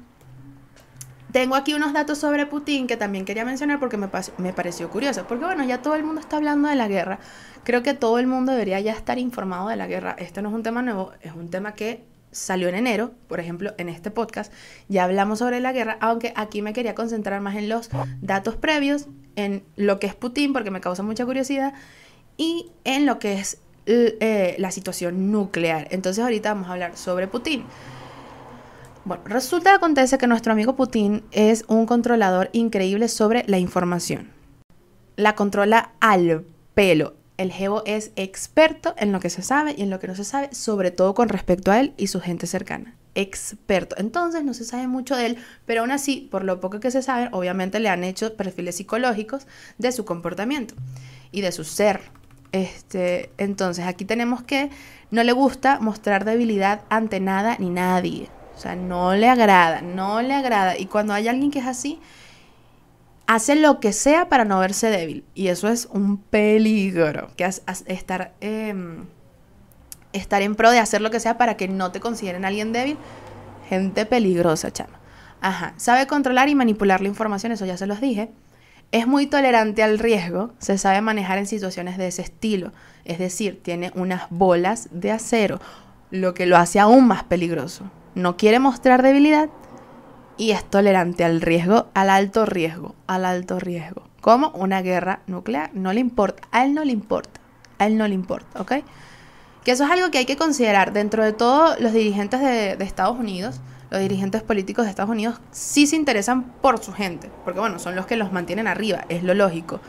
[1.36, 4.08] Tengo aquí unos datos sobre Putin que también quería mencionar porque me,
[4.54, 5.26] pareció curioso.
[5.28, 7.19] Porque bueno, ya todo el mundo está hablando de la guerra.
[7.65, 10.15] Creo que todo el mundo debería ya estar informado de la guerra.
[10.17, 13.74] Esto no es un tema nuevo, es un tema que salió en enero, por ejemplo,
[13.78, 14.54] en este podcast,
[14.88, 17.89] ya hablamos sobre la guerra, aunque aquí me quería concentrar más en los
[18.21, 21.74] datos previos, en lo que es Putin, porque me causa mucha curiosidad,
[22.38, 25.89] y en lo que es eh, la situación nuclear.
[25.91, 27.65] Entonces ahorita vamos a hablar sobre Putin.
[29.06, 34.32] Bueno, resulta que acontece que nuestro amigo Putin es un controlador increíble sobre la información.
[35.15, 37.13] La controla al pelo.
[37.38, 40.24] El Jevo es experto en lo que se sabe y en lo que no se
[40.24, 42.96] sabe, sobre todo con respecto a él y su gente cercana.
[43.13, 43.96] Experto.
[44.00, 45.38] Entonces no se sabe mucho de él,
[45.68, 49.46] pero aún así, por lo poco que se sabe, obviamente le han hecho perfiles psicológicos
[49.78, 50.74] de su comportamiento
[51.32, 52.02] y de su ser.
[52.52, 54.72] Este, entonces aquí tenemos que
[55.12, 58.30] no le gusta mostrar debilidad ante nada ni nadie.
[58.56, 60.78] O sea, no le agrada, no le agrada.
[60.78, 62.00] Y cuando hay alguien que es así,
[63.28, 65.26] hace lo que sea para no verse débil.
[65.34, 67.30] Y eso es un peligro.
[67.36, 69.06] Que estar, em,
[70.13, 72.98] estar en pro de hacer lo que sea para que no te consideren alguien débil.
[73.70, 75.00] Gente peligrosa, chama.
[75.41, 75.74] Ajá.
[75.78, 78.30] Sabe controlar y manipular la información, eso ya se los dije.
[78.91, 82.72] Es muy tolerante al riesgo, se sabe manejar en situaciones de ese estilo,
[83.04, 85.60] es decir, tiene unas bolas de acero,
[86.12, 87.84] lo que lo hace aún más peligroso.
[88.15, 89.49] No quiere mostrar debilidad
[90.38, 94.04] y es tolerante al riesgo, al alto riesgo, al alto riesgo.
[94.21, 97.39] Como una guerra nuclear, no le importa, a él no le importa,
[97.78, 98.71] a él no le importa, ¿ok?
[99.63, 102.84] Que eso es algo que hay que considerar dentro de todos los dirigentes de, de
[102.86, 107.60] Estados Unidos los dirigentes políticos de Estados Unidos sí se interesan por su gente, porque
[107.60, 109.80] bueno, son los que los mantienen arriba, es lo lógico,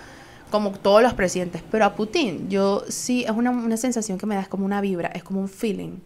[0.50, 1.62] como todos los presidentes.
[1.70, 4.80] Pero a Putin, yo sí, es una, una sensación que me da, es como una
[4.80, 5.98] vibra, es como un feeling.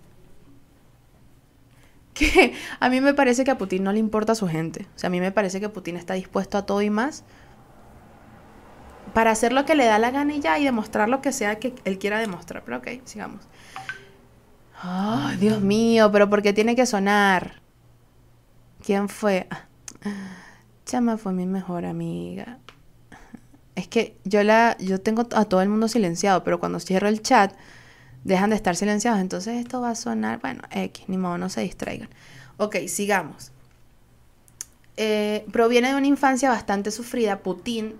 [2.20, 4.86] Que a mí me parece que a Putin no le importa a su gente.
[4.94, 7.24] O sea, a mí me parece que Putin está dispuesto a todo y más
[9.14, 11.58] para hacer lo que le da la gana y ya y demostrar lo que sea
[11.58, 12.62] que él quiera demostrar.
[12.64, 13.48] Pero ok, sigamos.
[14.82, 17.60] Ay, Dios mío, pero ¿por qué tiene que sonar?
[18.84, 19.48] ¿Quién fue?
[20.86, 22.58] Chama fue mi mejor amiga.
[23.74, 27.22] Es que yo la yo tengo a todo el mundo silenciado, pero cuando cierro el
[27.22, 27.54] chat
[28.24, 31.62] dejan de estar silenciados, entonces esto va a sonar, bueno, X, ni modo, no se
[31.62, 32.08] distraigan.
[32.56, 33.52] Ok, sigamos.
[34.96, 37.38] Eh, proviene de una infancia bastante sufrida.
[37.38, 37.94] Putin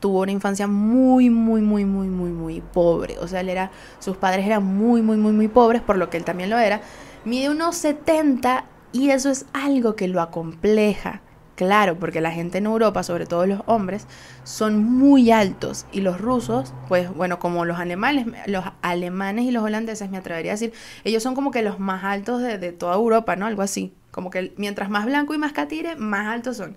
[0.00, 3.18] tuvo una infancia muy, muy, muy, muy, muy, muy pobre.
[3.18, 6.16] O sea, él era, sus padres eran muy, muy, muy, muy pobres, por lo que
[6.16, 6.80] él también lo era.
[7.24, 11.20] Mide unos 70 y eso es algo que lo acompleja.
[11.62, 14.08] Claro, porque la gente en Europa, sobre todo los hombres,
[14.42, 19.62] son muy altos y los rusos, pues bueno, como los alemanes, los alemanes y los
[19.62, 20.72] holandeses, me atrevería a decir,
[21.04, 23.46] ellos son como que los más altos de, toda Europa, ¿no?
[23.46, 23.94] Algo así.
[24.10, 26.74] Como que mientras más blanco y más catire, más altos son.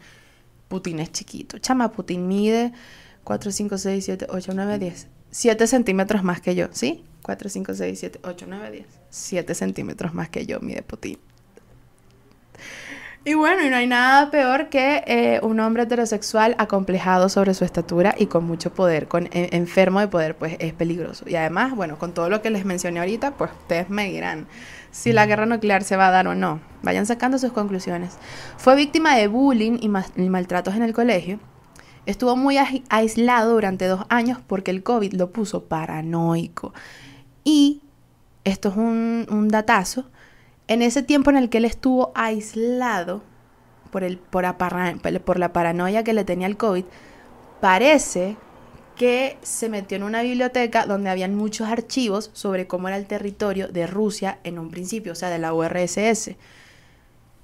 [0.68, 1.58] Putin es chiquito.
[1.58, 2.72] Chama, Putin mide
[3.24, 5.08] 4, 5, 6, 7, 8, 9, 10.
[5.32, 7.04] 7 centímetros más que yo, ¿sí?
[7.24, 8.86] 4, 5, 6, 7, 8, 9, 10.
[9.10, 11.18] 7 centímetros más que yo mide Putin.
[13.28, 17.66] Y bueno, y no hay nada peor que eh, un hombre heterosexual acomplejado sobre su
[17.66, 21.28] estatura y con mucho poder, con e, enfermo de poder, pues es peligroso.
[21.28, 24.46] Y además, bueno, con todo lo que les mencioné ahorita, pues ustedes me dirán
[24.92, 26.60] si la guerra nuclear se va a dar o no.
[26.84, 28.16] Vayan sacando sus conclusiones.
[28.58, 31.40] Fue víctima de bullying y, y maltratos en el colegio.
[32.06, 32.58] Estuvo muy
[32.90, 36.76] aislado durante dos años porque el COVID lo puso paranoico.
[37.44, 37.82] Y
[38.44, 40.12] esto es un, un datazo
[40.68, 43.22] en ese tiempo en el que él estuvo aislado
[43.92, 44.46] por, el, por,
[45.24, 46.86] por la paranoia que le tenía el COVID,
[47.62, 48.38] parece
[48.96, 53.68] que se metió en una biblioteca donde habían muchos archivos sobre cómo era el territorio
[53.68, 56.32] de Rusia en un principio, o sea, de la URSS,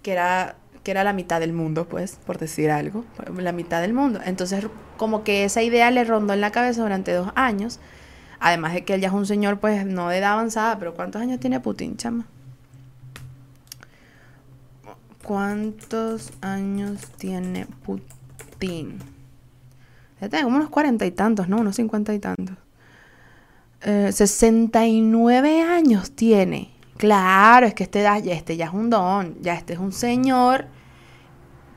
[0.01, 3.05] que era que era la mitad del mundo, pues, por decir algo,
[3.37, 4.19] la mitad del mundo.
[4.25, 4.65] Entonces,
[4.97, 7.79] como que esa idea le rondó en la cabeza durante dos años,
[8.39, 11.21] además de que él ya es un señor, pues, no de edad avanzada, pero ¿cuántos
[11.21, 12.25] años tiene Putin, chama?
[15.31, 18.99] ¿Cuántos años tiene Putin?
[20.19, 21.61] Ya como unos cuarenta y tantos, ¿no?
[21.61, 22.57] Unos cincuenta y tantos.
[23.81, 26.71] Eh, 69 años tiene.
[26.97, 30.65] Claro, es que este, ya, este ya es un don, ya este es un señor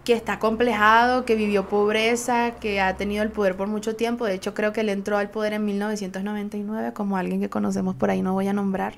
[0.02, 4.24] que está complejado, que vivió pobreza, que ha tenido el poder por mucho tiempo.
[4.24, 8.10] De hecho, creo que él entró al poder en 1999 como alguien que conocemos por
[8.10, 8.94] ahí, no voy a nombrar.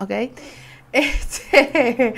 [0.00, 0.10] ¿Ok?
[0.92, 2.14] Este,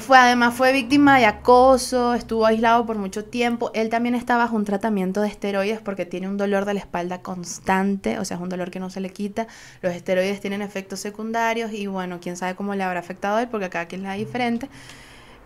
[0.00, 3.70] fue, además fue víctima de acoso, estuvo aislado por mucho tiempo.
[3.74, 7.22] Él también estaba bajo un tratamiento de esteroides porque tiene un dolor de la espalda
[7.22, 9.46] constante, o sea, es un dolor que no se le quita.
[9.82, 13.48] Los esteroides tienen efectos secundarios y bueno, quién sabe cómo le habrá afectado a él
[13.48, 14.68] porque cada quien le da diferente.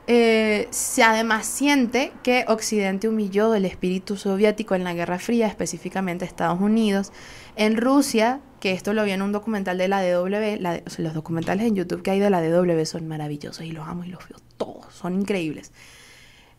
[0.07, 6.27] Eh, se además siente que Occidente humilló el espíritu soviético en la Guerra Fría, específicamente
[6.27, 7.11] Estados Unidos.
[7.57, 10.57] En Rusia, que esto lo vi en un documental de la DW,
[10.96, 14.09] los documentales en YouTube que hay de la DW son maravillosos y los amo y
[14.09, 15.70] los veo todos, son increíbles.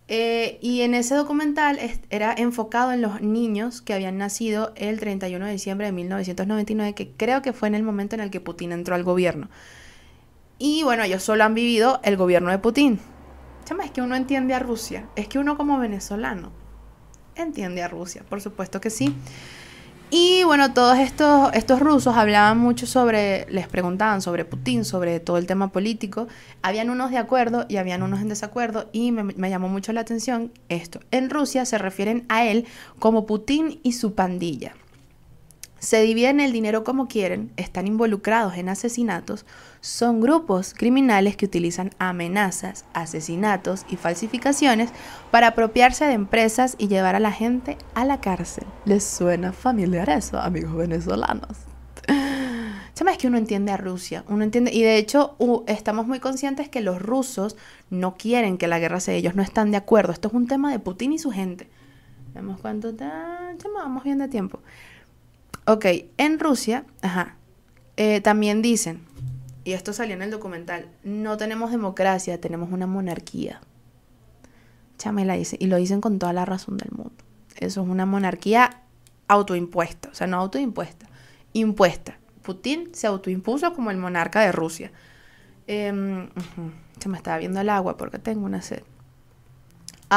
[0.07, 1.79] Eh, y en ese documental
[2.11, 7.09] era enfocado en los niños que habían nacido el 31 de diciembre de 1999, que
[7.09, 9.49] creo que fue en el momento en el que Putin entró al gobierno.
[10.59, 12.99] Y bueno, ellos solo han vivido el gobierno de Putin.
[13.63, 15.09] Chama, es que uno entiende a Rusia.
[15.15, 16.51] Es que uno como venezolano
[17.33, 19.15] entiende a Rusia, por supuesto que sí.
[20.11, 25.37] Y bueno, todos estos, estos rusos hablaban mucho sobre, les preguntaban sobre Putin, sobre todo
[25.37, 26.27] el tema político.
[26.61, 30.01] Habían unos de acuerdo y habían unos en desacuerdo y me, me llamó mucho la
[30.01, 30.99] atención esto.
[31.11, 32.65] En Rusia se refieren a él
[32.99, 34.75] como Putin y su pandilla.
[35.85, 39.45] Se dividen el dinero como quieren, están involucrados en asesinatos,
[39.81, 44.89] son grupos criminales que utilizan amenazas, asesinatos y falsificaciones
[45.29, 48.63] para apropiarse de empresas y llevar a la gente a la cárcel.
[48.85, 51.55] ¿Les suena familiar eso, amigos venezolanos?
[52.95, 55.35] Chama, es que uno entiende a Rusia, uno entiende, y de hecho
[55.67, 57.57] estamos muy conscientes que los rusos
[57.91, 60.13] no quieren que la guerra sea ellos, no están de acuerdo.
[60.13, 61.69] Esto es un tema de Putin y su gente.
[62.33, 64.61] Vemos cuánto está, chama, vamos bien de tiempo.
[65.67, 65.85] Ok,
[66.17, 67.37] en Rusia, ajá,
[67.97, 69.01] eh, también dicen,
[69.63, 73.61] y esto salió en el documental, no tenemos democracia, tenemos una monarquía.
[74.97, 77.15] Chamela dice, y lo dicen con toda la razón del mundo.
[77.57, 78.81] Eso es una monarquía
[79.27, 81.07] autoimpuesta, o sea, no autoimpuesta,
[81.53, 82.19] impuesta.
[82.43, 84.91] Putin se autoimpuso como el monarca de Rusia.
[85.67, 86.29] Eh,
[86.99, 88.83] Se me estaba viendo el agua porque tengo una sed.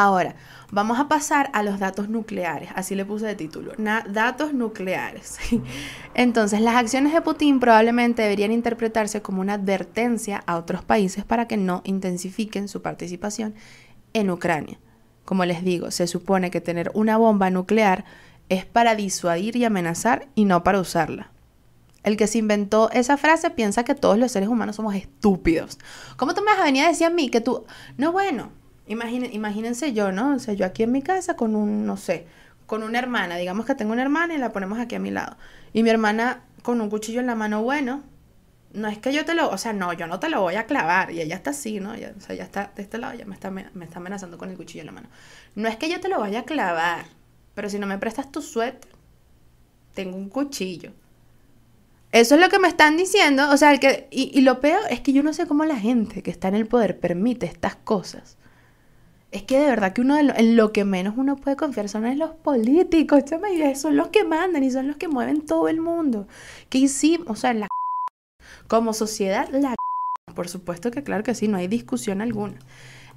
[0.01, 0.37] Ahora,
[0.71, 3.73] vamos a pasar a los datos nucleares, así le puse de título,
[4.09, 5.39] datos nucleares.
[6.15, 11.49] Entonces, las acciones de Putin probablemente deberían interpretarse como una advertencia a otros países para
[11.49, 13.57] que no intensifiquen su participación
[14.13, 14.79] en Ucrania.
[15.25, 18.05] Como les digo, se supone que tener una bomba nuclear
[18.51, 21.33] es para disuadir y amenazar y no para usarla.
[22.05, 25.77] El que se inventó esa frase piensa que todos los seres humanos somos estúpidos.
[26.17, 27.65] ¿Cómo tú me vas a venir a decir a mí que tú...
[27.97, 28.53] No, bueno,
[28.89, 30.35] imagínense yo, ¿no?
[30.35, 32.27] O sea, yo aquí en mi casa con un, no sé,
[32.67, 35.37] con una hermana, digamos que tengo una hermana y la ponemos aquí a mi lado.
[35.73, 38.03] Y mi hermana con un cuchillo en la mano, bueno,
[38.73, 40.67] no es que yo te lo, o sea, no, yo no te lo voy a
[40.67, 41.11] clavar.
[41.11, 41.93] Y ella está así, ¿no?
[41.93, 44.57] o sea, ya está de este lado, ya me está, me, está amenazando con el
[44.57, 45.09] cuchillo en la mano.
[45.55, 47.07] No es que yo te lo vaya a clavar,
[47.55, 48.91] pero si no me prestas tu suéter,
[49.95, 50.93] tengo un cuchillo.
[52.13, 54.81] Eso es lo que me están diciendo, o sea, el que, y, y lo peor
[54.89, 57.77] es que yo no sé cómo la gente que está en el poder permite estas
[57.77, 58.38] cosas.
[59.31, 62.31] Es que de verdad que uno en lo que menos uno puede confiar son los
[62.31, 66.27] políticos, chama, son los que mandan y son los que mueven todo el mundo.
[66.71, 67.27] ¿Qué hicimos?
[67.29, 67.69] O sea, la
[68.69, 69.75] como sociedad, la
[70.35, 72.59] por supuesto que claro que sí, no hay discusión alguna.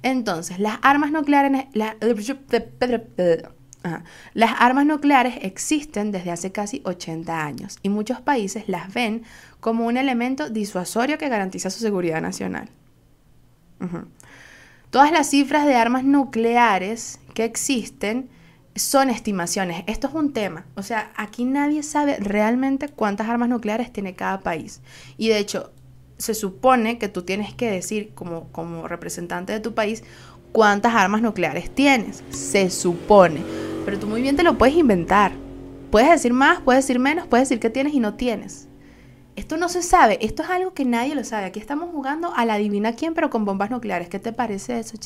[0.02, 1.94] Entonces, las armas nucleares, las
[4.58, 9.22] armas nucleares existen desde hace casi 80 años y muchos países las ven
[9.60, 12.68] como un elemento disuasorio que garantiza su seguridad nacional.
[14.92, 18.28] Todas las cifras de armas nucleares que existen
[18.76, 19.84] son estimaciones.
[19.86, 20.66] Esto es un tema.
[20.74, 24.82] O sea, aquí nadie sabe realmente cuántas armas nucleares tiene cada país.
[25.16, 25.72] Y de hecho,
[26.18, 30.04] se supone que tú tienes que decir como, como representante de tu país
[30.52, 32.22] cuántas armas nucleares tienes.
[32.28, 33.40] Se supone.
[33.86, 35.32] Pero tú muy bien te lo puedes inventar.
[35.90, 38.68] Puedes decir más, puedes decir menos, puedes decir que tienes y no tienes.
[39.34, 41.46] Esto no se sabe, esto es algo que nadie lo sabe.
[41.46, 44.08] Aquí estamos jugando a la adivina quién, pero con bombas nucleares.
[44.08, 44.96] ¿Qué te parece eso,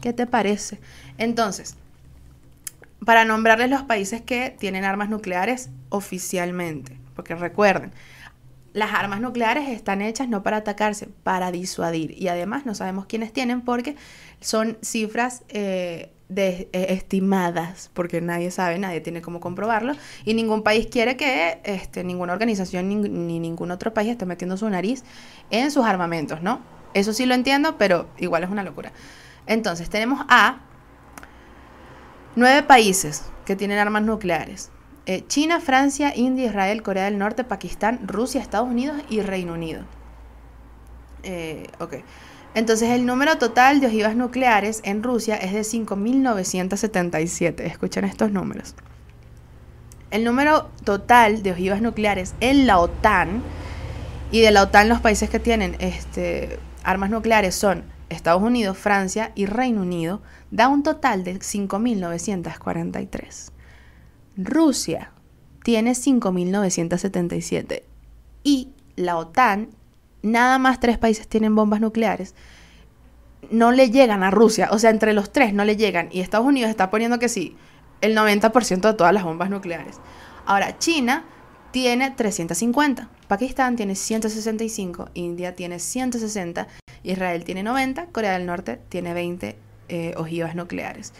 [0.00, 0.80] ¿Qué te parece?
[1.18, 1.76] Entonces,
[3.04, 7.92] para nombrarles los países que tienen armas nucleares oficialmente, porque recuerden,
[8.72, 12.14] las armas nucleares están hechas no para atacarse, para disuadir.
[12.16, 13.96] Y además no sabemos quiénes tienen porque
[14.40, 19.94] son cifras eh, de, eh, estimadas, porque nadie sabe, nadie tiene cómo comprobarlo.
[20.24, 24.56] Y ningún país quiere que este, ninguna organización ni, ni ningún otro país esté metiendo
[24.56, 25.04] su nariz
[25.50, 26.60] en sus armamentos, ¿no?
[26.94, 28.92] Eso sí lo entiendo, pero igual es una locura.
[29.46, 30.60] Entonces tenemos a
[32.36, 34.70] nueve países que tienen armas nucleares.
[35.06, 39.82] Eh, China, Francia, India, Israel, Corea del Norte, Pakistán, Rusia, Estados Unidos y Reino Unido.
[41.22, 41.94] Eh, ok.
[42.54, 47.60] Entonces el número total de ojivas nucleares en Rusia es de 5.977.
[47.60, 48.74] Escuchen estos números.
[50.10, 53.42] El número total de ojivas nucleares en la OTAN
[54.32, 59.30] y de la OTAN los países que tienen este, armas nucleares son Estados Unidos, Francia
[59.36, 63.52] y Reino Unido, da un total de 5.943.
[64.36, 65.12] Rusia
[65.62, 67.84] tiene 5.977
[68.42, 69.68] y la OTAN,
[70.22, 72.34] nada más tres países tienen bombas nucleares,
[73.50, 76.46] no le llegan a Rusia, o sea, entre los tres no le llegan y Estados
[76.46, 77.56] Unidos está poniendo que sí,
[78.00, 79.96] el 90% de todas las bombas nucleares.
[80.46, 81.24] Ahora, China
[81.70, 86.66] tiene 350, Pakistán tiene 165, India tiene 160,
[87.02, 89.56] Israel tiene 90, Corea del Norte tiene 20
[89.88, 91.12] eh, ojivas nucleares.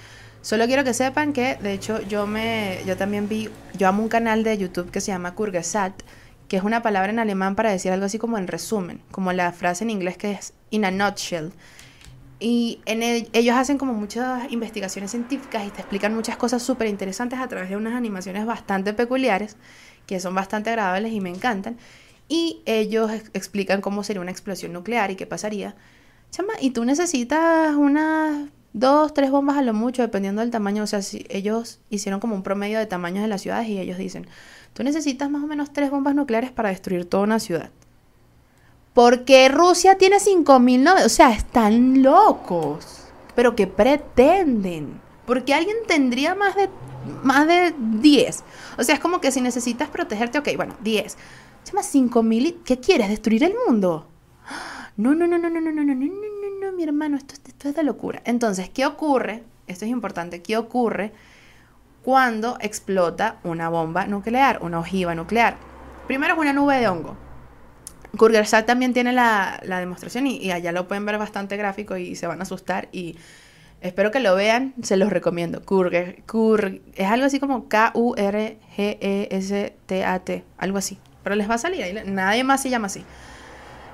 [0.42, 4.08] Solo quiero que sepan que, de hecho, yo me, yo también vi, yo amo un
[4.08, 6.02] canal de YouTube que se llama Kurgesat,
[6.50, 9.52] que es una palabra en alemán para decir algo así como en resumen, como la
[9.52, 11.52] frase en inglés que es in a nutshell.
[12.40, 17.46] Y ellos hacen como muchas investigaciones científicas y te explican muchas cosas súper interesantes a
[17.46, 19.56] través de unas animaciones bastante peculiares,
[20.06, 21.78] que son bastante agradables y me encantan.
[22.26, 25.76] Y ellos explican cómo sería una explosión nuclear y qué pasaría.
[26.32, 30.82] Chama, y tú necesitas unas dos, tres bombas a lo mucho, dependiendo del tamaño.
[30.82, 33.98] O sea, si ellos hicieron como un promedio de tamaños de las ciudades y ellos
[33.98, 34.26] dicen,
[34.72, 37.70] tú necesitas más o menos tres bombas nucleares para destruir toda una ciudad.
[38.94, 43.04] Porque Rusia tiene 5.000, o sea, están locos.
[43.36, 45.00] Pero ¿qué pretenden?
[45.26, 46.68] Porque alguien tendría más de,
[47.22, 48.44] más de 10.
[48.78, 51.16] O sea, es como que si necesitas protegerte, ok, bueno, 10.
[51.64, 53.08] Chama, 5.000, ¿qué quieres?
[53.08, 54.08] ¿Destruir el mundo?
[54.96, 56.04] No, no, no, no, no, no, no, no, no,
[56.60, 58.22] no, mi hermano, esto, esto es de locura.
[58.24, 59.44] Entonces, ¿qué ocurre?
[59.68, 61.12] Esto es importante, ¿qué ocurre
[62.02, 65.56] cuando explota una bomba nuclear, una ojiva nuclear?
[66.06, 67.16] Primero es una nube de hongo.
[68.16, 72.26] Kurgersat también tiene la, la demostración y, allá lo pueden ver bastante gráfico y se
[72.26, 73.16] van a asustar y
[73.80, 75.62] espero que lo vean, se los recomiendo.
[75.64, 78.44] Kurger, Kur, es algo así como K-U-R-G-E-S-T-A-T,
[80.58, 80.98] algo así.
[81.22, 83.04] Pero les va a salir, nadie más se llama así.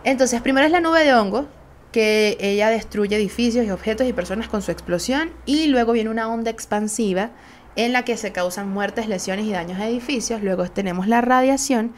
[0.04, 1.46] Entonces, primero es la nube de hongo,
[1.92, 6.28] que ella destruye edificios y objetos y personas con su explosión, y luego viene una
[6.28, 7.30] onda expansiva
[7.76, 10.42] en la que se causan muertes, lesiones y daños a edificios.
[10.42, 11.92] Luego tenemos la radiación,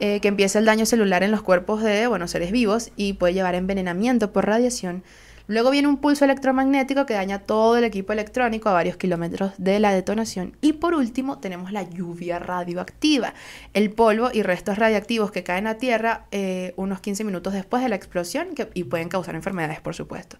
[0.00, 3.34] eh, que empieza el daño celular en los cuerpos de bueno, seres vivos y puede
[3.34, 5.02] llevar a envenenamiento por radiación.
[5.48, 9.80] Luego viene un pulso electromagnético que daña todo el equipo electrónico a varios kilómetros de
[9.80, 10.54] la detonación.
[10.60, 13.32] Y por último tenemos la lluvia radioactiva,
[13.72, 17.88] el polvo y restos radiactivos que caen a tierra eh, unos 15 minutos después de
[17.88, 20.36] la explosión y pueden causar enfermedades, por supuesto.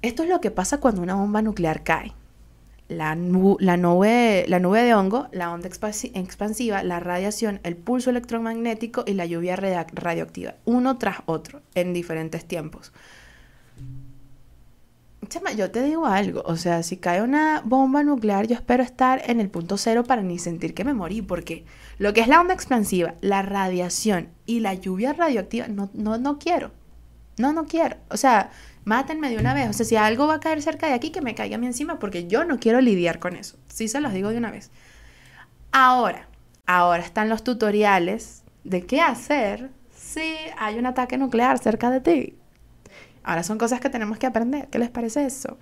[0.00, 2.14] Esto es lo que pasa cuando una bomba nuclear cae.
[2.88, 3.58] La, nube,
[4.46, 9.56] la nube de hongo, la onda expansiva, la radiación, el pulso electromagnético y la lluvia
[9.56, 12.92] radioactiva, uno tras otro, en diferentes tiempos.
[15.28, 19.22] Chama, yo te digo algo, o sea, si cae una bomba nuclear, yo espero estar
[19.30, 21.64] en el punto cero para ni sentir que me morí, porque
[21.98, 26.38] lo que es la onda expansiva, la radiación y la lluvia radioactiva, no, no, no
[26.38, 26.72] quiero.
[27.36, 27.96] No, no quiero.
[28.10, 28.50] O sea,
[28.84, 29.68] mátenme de una vez.
[29.68, 31.66] O sea, si algo va a caer cerca de aquí, que me caiga a mí
[31.66, 33.58] encima, porque yo no quiero lidiar con eso.
[33.68, 34.70] Sí se los digo de una vez.
[35.72, 36.28] Ahora,
[36.66, 42.38] ahora están los tutoriales de qué hacer si hay un ataque nuclear cerca de ti.
[43.22, 44.68] Ahora son cosas que tenemos que aprender.
[44.68, 45.56] ¿Qué les parece eso?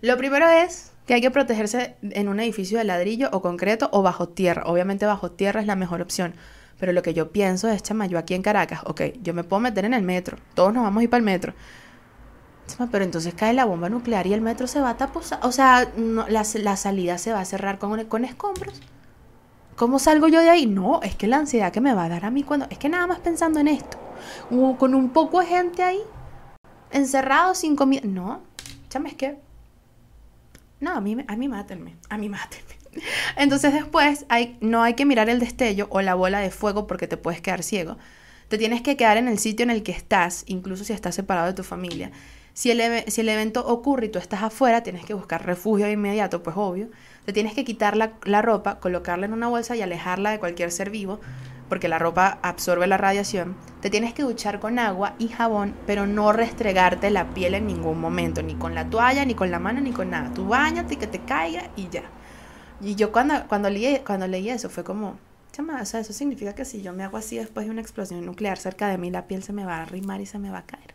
[0.00, 4.02] Lo primero es que hay que protegerse en un edificio de ladrillo o concreto o
[4.02, 4.64] bajo tierra.
[4.66, 6.34] Obviamente bajo tierra es la mejor opción.
[6.78, 9.60] Pero lo que yo pienso es, chama, yo aquí en Caracas, ok, yo me puedo
[9.60, 10.38] meter en el metro.
[10.54, 11.54] Todos nos vamos a ir para el metro.
[12.66, 15.40] Chama, pero entonces cae la bomba nuclear y el metro se va a tapuzar.
[15.42, 18.80] O sea, la, salida se va a cerrar con, con escombros.
[19.76, 20.66] ¿Cómo salgo yo de ahí?
[20.66, 22.66] No, es que la ansiedad que me va a dar a mí cuando...
[22.70, 23.98] Es que nada más pensando en esto
[24.78, 26.00] con un poco de gente ahí,
[26.90, 28.02] encerrado sin comida.
[28.04, 28.42] No,
[28.88, 29.38] chame, es que.
[30.80, 32.77] No, a mí, a mí mátenme, a mí mátenme.
[33.36, 34.26] Entonces después
[34.60, 37.62] no hay que mirar el destello o la bola de fuego porque te puedes quedar
[37.62, 37.96] ciego.
[38.48, 41.48] Te tienes que quedar en el sitio en el que estás, incluso si estás separado
[41.48, 42.10] de tu familia.
[42.54, 46.56] Si el, evento ocurre y tú estás afuera, tienes que buscar refugio de inmediato, pues
[46.56, 46.88] obvio.
[47.24, 50.90] Te tienes que quitar la, ropa, colocarla en una bolsa y alejarla de cualquier ser
[50.90, 51.20] vivo
[51.68, 56.06] porque la ropa absorbe la radiación, te tienes que duchar con agua y jabón, pero
[56.06, 59.80] no restregarte la piel en ningún momento, ni con la toalla, ni con la mano,
[59.80, 60.32] ni con nada.
[60.34, 62.04] Tú bañate que te caiga y ya.
[62.80, 65.18] Y yo cuando, cuando, leí, cuando leí eso fue como,
[65.52, 68.24] chama, o sea, eso significa que si yo me hago así después de una explosión
[68.24, 70.58] nuclear cerca de mí, la piel se me va a arrimar y se me va
[70.58, 70.94] a caer.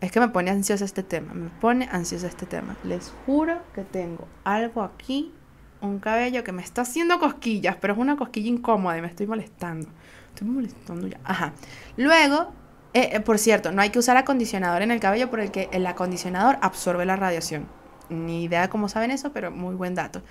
[0.00, 2.76] Es que me pone ansiosa este tema, me pone ansiosa este tema.
[2.84, 5.32] Les juro que tengo algo aquí
[5.80, 9.26] un cabello que me está haciendo cosquillas, pero es una cosquilla incómoda y me estoy
[9.26, 9.88] molestando.
[10.28, 11.20] Estoy molestando ya.
[11.24, 11.52] Ajá.
[11.96, 12.52] Luego,
[12.92, 16.58] eh, eh, por cierto, no hay que usar acondicionador en el cabello porque el acondicionador
[16.60, 17.66] absorbe la radiación.
[18.08, 20.22] Ni idea cómo saben eso, pero muy buen dato.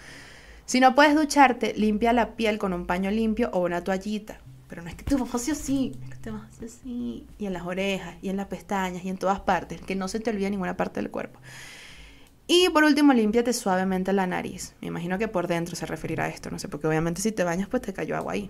[0.65, 4.39] Si no puedes ducharte, limpia la piel con un paño limpio o una toallita.
[4.67, 7.27] Pero no es que te vas así, es que así.
[7.37, 9.81] Y en las orejas, y en las pestañas, y en todas partes.
[9.81, 11.39] Que no se te olvide ninguna parte del cuerpo.
[12.47, 14.75] Y por último, límpiate suavemente la nariz.
[14.81, 17.43] Me imagino que por dentro se referirá a esto, no sé, porque obviamente si te
[17.43, 18.49] bañas, pues te cayó agua ahí.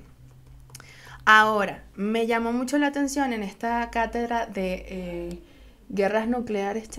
[1.25, 5.39] Ahora, me llamó mucho la atención en esta cátedra de eh,
[5.89, 6.89] guerras nucleares,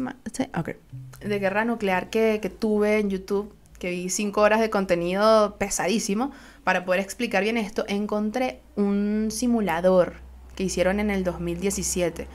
[1.20, 6.32] de guerra nuclear que, que tuve en YouTube, que vi cinco horas de contenido pesadísimo
[6.64, 10.14] para poder explicar bien esto, encontré un simulador
[10.56, 12.26] que hicieron en el 2017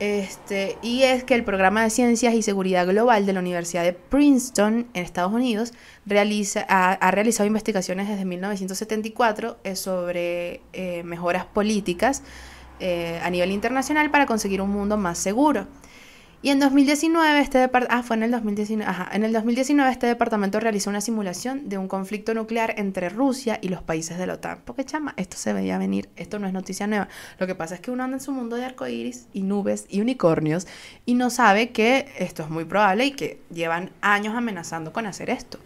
[0.00, 3.92] este, y es que el programa de Ciencias y Seguridad Global de la Universidad de
[3.92, 5.72] Princeton en Estados Unidos
[6.06, 12.22] realiza, ha, realizado investigaciones desde 1974 eh, sobre eh, mejoras políticas
[12.80, 15.66] eh, a nivel internacional para conseguir un mundo más seguro.
[16.40, 20.06] Y en 2019 este departamento, ah, fue en el 2019, ajá, en el 2019 este
[20.06, 24.34] departamento realizó una simulación de un conflicto nuclear entre Rusia y los países de la
[24.34, 24.60] OTAN.
[24.64, 27.08] Porque chama, esto se veía venir, esto no es noticia nueva.
[27.40, 30.00] Lo que pasa es que uno anda en su mundo de arcoíris y nubes y
[30.00, 30.68] unicornios
[31.04, 35.30] y no sabe que esto es muy probable y que llevan años amenazando con hacer
[35.30, 35.58] esto.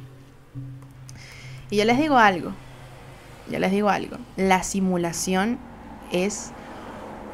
[1.68, 2.54] Y yo les digo algo,
[3.50, 5.58] yo les digo algo, la simulación
[6.12, 6.52] es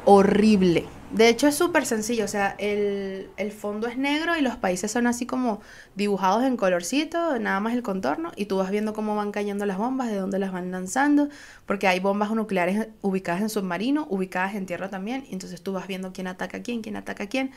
[0.05, 4.91] horrible de hecho es súper sencillo, o sea, el, fondo es negro y los países
[4.91, 5.59] son así como
[5.95, 9.77] dibujados en colorcito, nada más el contorno, y tú vas viendo cómo van cayendo las
[9.77, 11.29] bombas, de dónde las van lanzando,
[11.65, 15.87] porque hay bombas nucleares ubicadas en submarino, ubicadas en tierra también, y entonces tú vas
[15.87, 17.51] viendo quién ataca a quién, quién ataca a quién.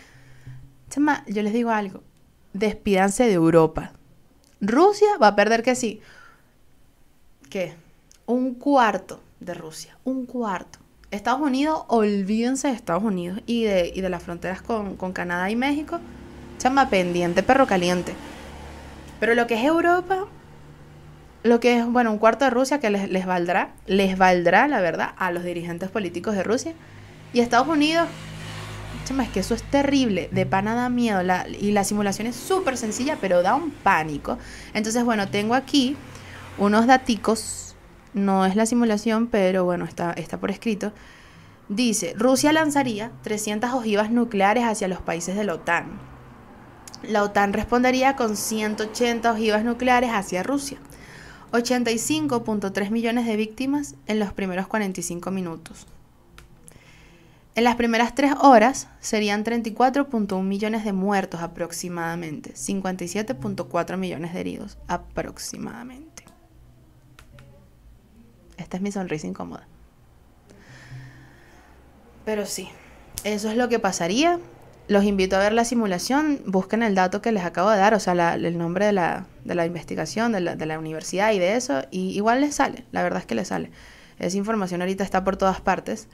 [0.88, 2.02] Chama, yo les digo algo,
[2.54, 3.92] despídanse de Europa.
[4.60, 6.00] Rusia va a perder que sí.
[7.50, 7.74] ¿Qué?
[8.24, 10.81] Un cuarto de Rusia, un cuarto.
[11.12, 16.00] Estados Unidos, olvídense de Estados Unidos y de, de las fronteras con, Canadá y México.
[16.58, 18.14] Chama pendiente, perro caliente.
[19.20, 20.24] Pero lo que es Europa,
[21.42, 24.80] lo que es, bueno, un cuarto de Rusia que les, les valdrá, les valdrá, la
[24.80, 26.72] verdad, a los dirigentes políticos de Rusia.
[27.34, 28.08] Y Estados Unidos,
[29.04, 31.20] chama, es que eso es terrible, de pana da miedo.
[31.60, 34.38] y la simulación es súper sencilla, pero da un pánico.
[34.72, 35.94] Entonces, bueno, tengo aquí
[36.56, 37.71] unos daticos
[38.14, 40.92] no es la simulación, pero bueno, está, está por escrito.
[41.68, 45.98] Dice, Rusia lanzaría 300 ojivas nucleares hacia los países de la OTAN.
[47.08, 50.78] La OTAN respondería con 180 ojivas nucleares hacia Rusia.
[51.52, 55.86] 85.3 millones de víctimas en los primeros 45 minutos.
[57.54, 64.78] En las primeras tres horas serían 34.1 millones de muertos aproximadamente, 57.4 millones de heridos
[64.88, 66.11] aproximadamente.
[68.72, 69.68] Esta es mi sonrisa incómoda.
[72.24, 72.70] Pero sí,
[73.22, 74.40] eso es lo que pasaría.
[74.88, 78.00] Los invito a ver la simulación, busquen el dato que les acabo de dar, o
[78.00, 79.26] sea, el nombre de la,
[79.66, 83.34] investigación, de la, universidad y de eso, y igual les sale, la verdad es que
[83.34, 83.70] les sale.
[84.18, 86.08] Esa información ahorita está por todas partes,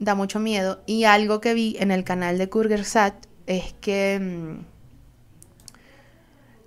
[0.00, 0.82] da mucho miedo.
[0.84, 3.14] Y algo que vi en el canal de Kurgersat
[3.46, 4.64] es que mm,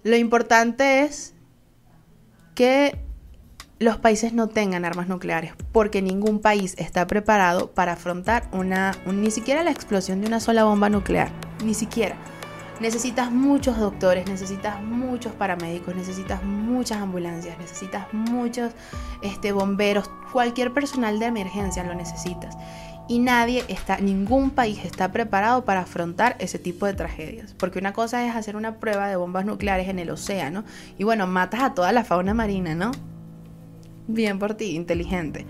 [0.04, 1.34] lo importante es
[2.56, 3.05] que
[3.86, 9.30] los países no tengan armas nucleares, porque ningún país está preparado para afrontar una, ni
[9.30, 11.30] siquiera la explosión de una sola bomba nuclear,
[11.64, 12.18] ni siquiera.
[12.82, 18.74] Necesitas muchos doctores, necesitas muchos paramédicos, necesitas muchas ambulancias, necesitas muchos
[19.22, 22.58] este, bomberos, cualquier personal de emergencia lo necesitas.
[23.08, 27.54] Y nadie está, ningún país está preparado para afrontar ese tipo de tragedias.
[27.54, 30.66] Porque una cosa es hacer una prueba de bombas nucleares en el océano
[30.98, 32.92] y bueno, matas a toda la fauna marina, ¿no?
[34.08, 35.46] Bien por ti, inteligente.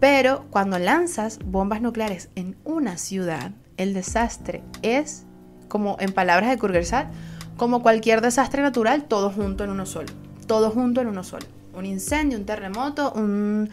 [0.00, 5.24] Pero cuando lanzas bombas nucleares en una ciudad, el desastre es,
[5.68, 7.12] como en palabras de Kurgersat,
[7.56, 10.08] como cualquier desastre natural, todo junto en uno solo.
[10.46, 11.46] Todo junto en uno solo.
[11.74, 13.70] Un incendio, un terremoto, un,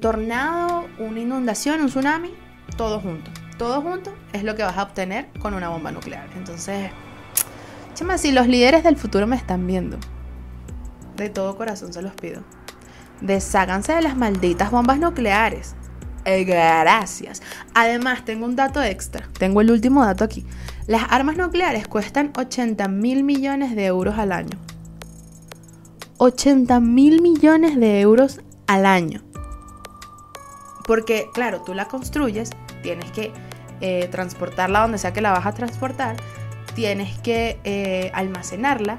[0.00, 2.32] tornado, una inundación, un tsunami,
[2.76, 3.30] todo junto.
[3.58, 6.28] Todo junto es lo que vas a obtener con una bomba nuclear.
[6.36, 6.90] Entonces,
[7.94, 9.96] chama, si los líderes del futuro me están viendo,
[11.16, 12.42] de todo corazón se los pido
[13.20, 15.74] Desháganse de las malditas bombas nucleares.
[16.24, 17.42] Eh, gracias.
[17.74, 19.28] Además, tengo un dato extra.
[19.38, 20.46] Tengo el último dato aquí.
[20.86, 24.58] Las armas nucleares cuestan 80 mil millones de euros al año.
[26.18, 29.22] 80 mil millones de euros al año.
[30.86, 32.50] Porque, claro, tú la construyes,
[32.82, 33.32] tienes que
[33.80, 36.16] eh, transportarla donde sea que la vas a transportar,
[36.74, 38.98] tienes que eh, almacenarla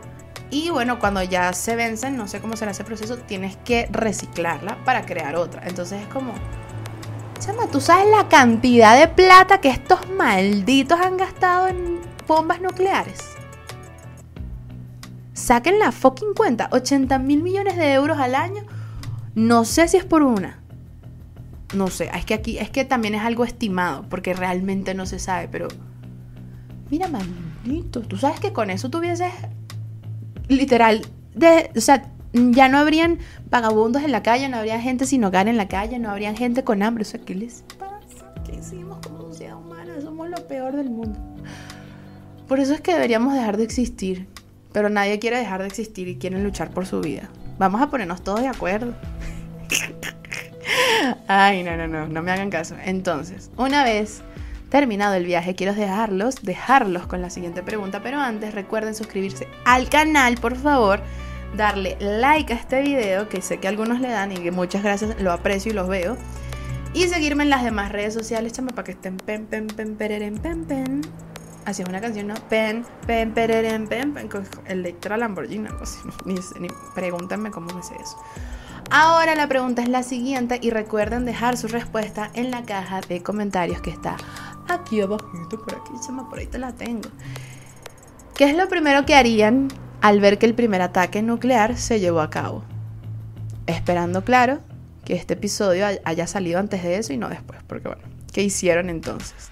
[0.51, 4.77] y bueno, cuando ya se vencen, no sé cómo será ese proceso, tienes que reciclarla
[4.85, 5.63] para crear otra.
[5.65, 6.33] Entonces es como,
[7.39, 13.35] chama, tú sabes la cantidad de plata que estos malditos han gastado en bombas nucleares.
[15.33, 18.63] Saquen la fucking cuenta, 80 mil millones de euros al año.
[19.33, 20.59] No sé si es por una.
[21.75, 25.19] No sé, es que aquí es que también es algo estimado, porque realmente no se
[25.19, 25.67] sabe, pero
[26.89, 29.33] mira, maldito, tú sabes que con eso tuvieses
[30.47, 31.01] literal,
[31.33, 33.19] de, o sea, ya no habrían
[33.49, 36.63] vagabundos en la calle, no habría gente sin hogar en la calle, no habría gente
[36.63, 37.03] con hambre.
[37.03, 38.33] O sea, ¿qué les pasa?
[38.45, 39.93] ¿Qué hicimos como sociedad humana?
[40.01, 41.17] Somos lo peor del mundo.
[42.47, 44.27] Por eso es que deberíamos dejar de existir.
[44.73, 47.29] Pero nadie quiere dejar de existir y quieren luchar por su vida.
[47.57, 48.93] Vamos a ponernos todos de acuerdo.
[51.27, 52.75] Ay, no, no, no, no me hagan caso.
[52.83, 54.21] Entonces, una vez
[54.70, 59.89] terminado el viaje, quiero dejarlos, dejarlos con la siguiente pregunta, pero antes recuerden suscribirse al
[59.89, 61.01] canal, por favor,
[61.55, 65.20] darle like a este video, que sé que algunos le dan y que muchas gracias,
[65.22, 66.18] lo aprecio y los veo.
[66.93, 70.38] Y seguirme en las demás redes sociales, chama, para que estén pen, pen, pen, pereren,
[70.38, 71.01] pen, pen.
[71.66, 72.36] Así es una canción, ¿no?
[72.47, 74.30] Pen, pen, pereren, pen, pen.
[74.66, 75.99] Electra Lamborghini, algo así.
[76.26, 78.18] Ni, ni cómo me sé eso.
[78.91, 83.24] Ahora la pregunta es la siguiente y recuerden dejar su respuesta en la caja de
[83.24, 84.16] comentarios que está
[84.68, 87.09] aquí abajito, por aquí, chama, por ahí te la tengo.
[88.36, 89.70] ¿Qué es lo primero que harían
[90.01, 92.63] al ver que el primer ataque nuclear se llevó a cabo?
[93.66, 94.59] Esperando, claro,
[95.05, 98.03] que este episodio haya salido antes de eso y no después, porque bueno,
[98.34, 99.51] ¿qué hicieron entonces?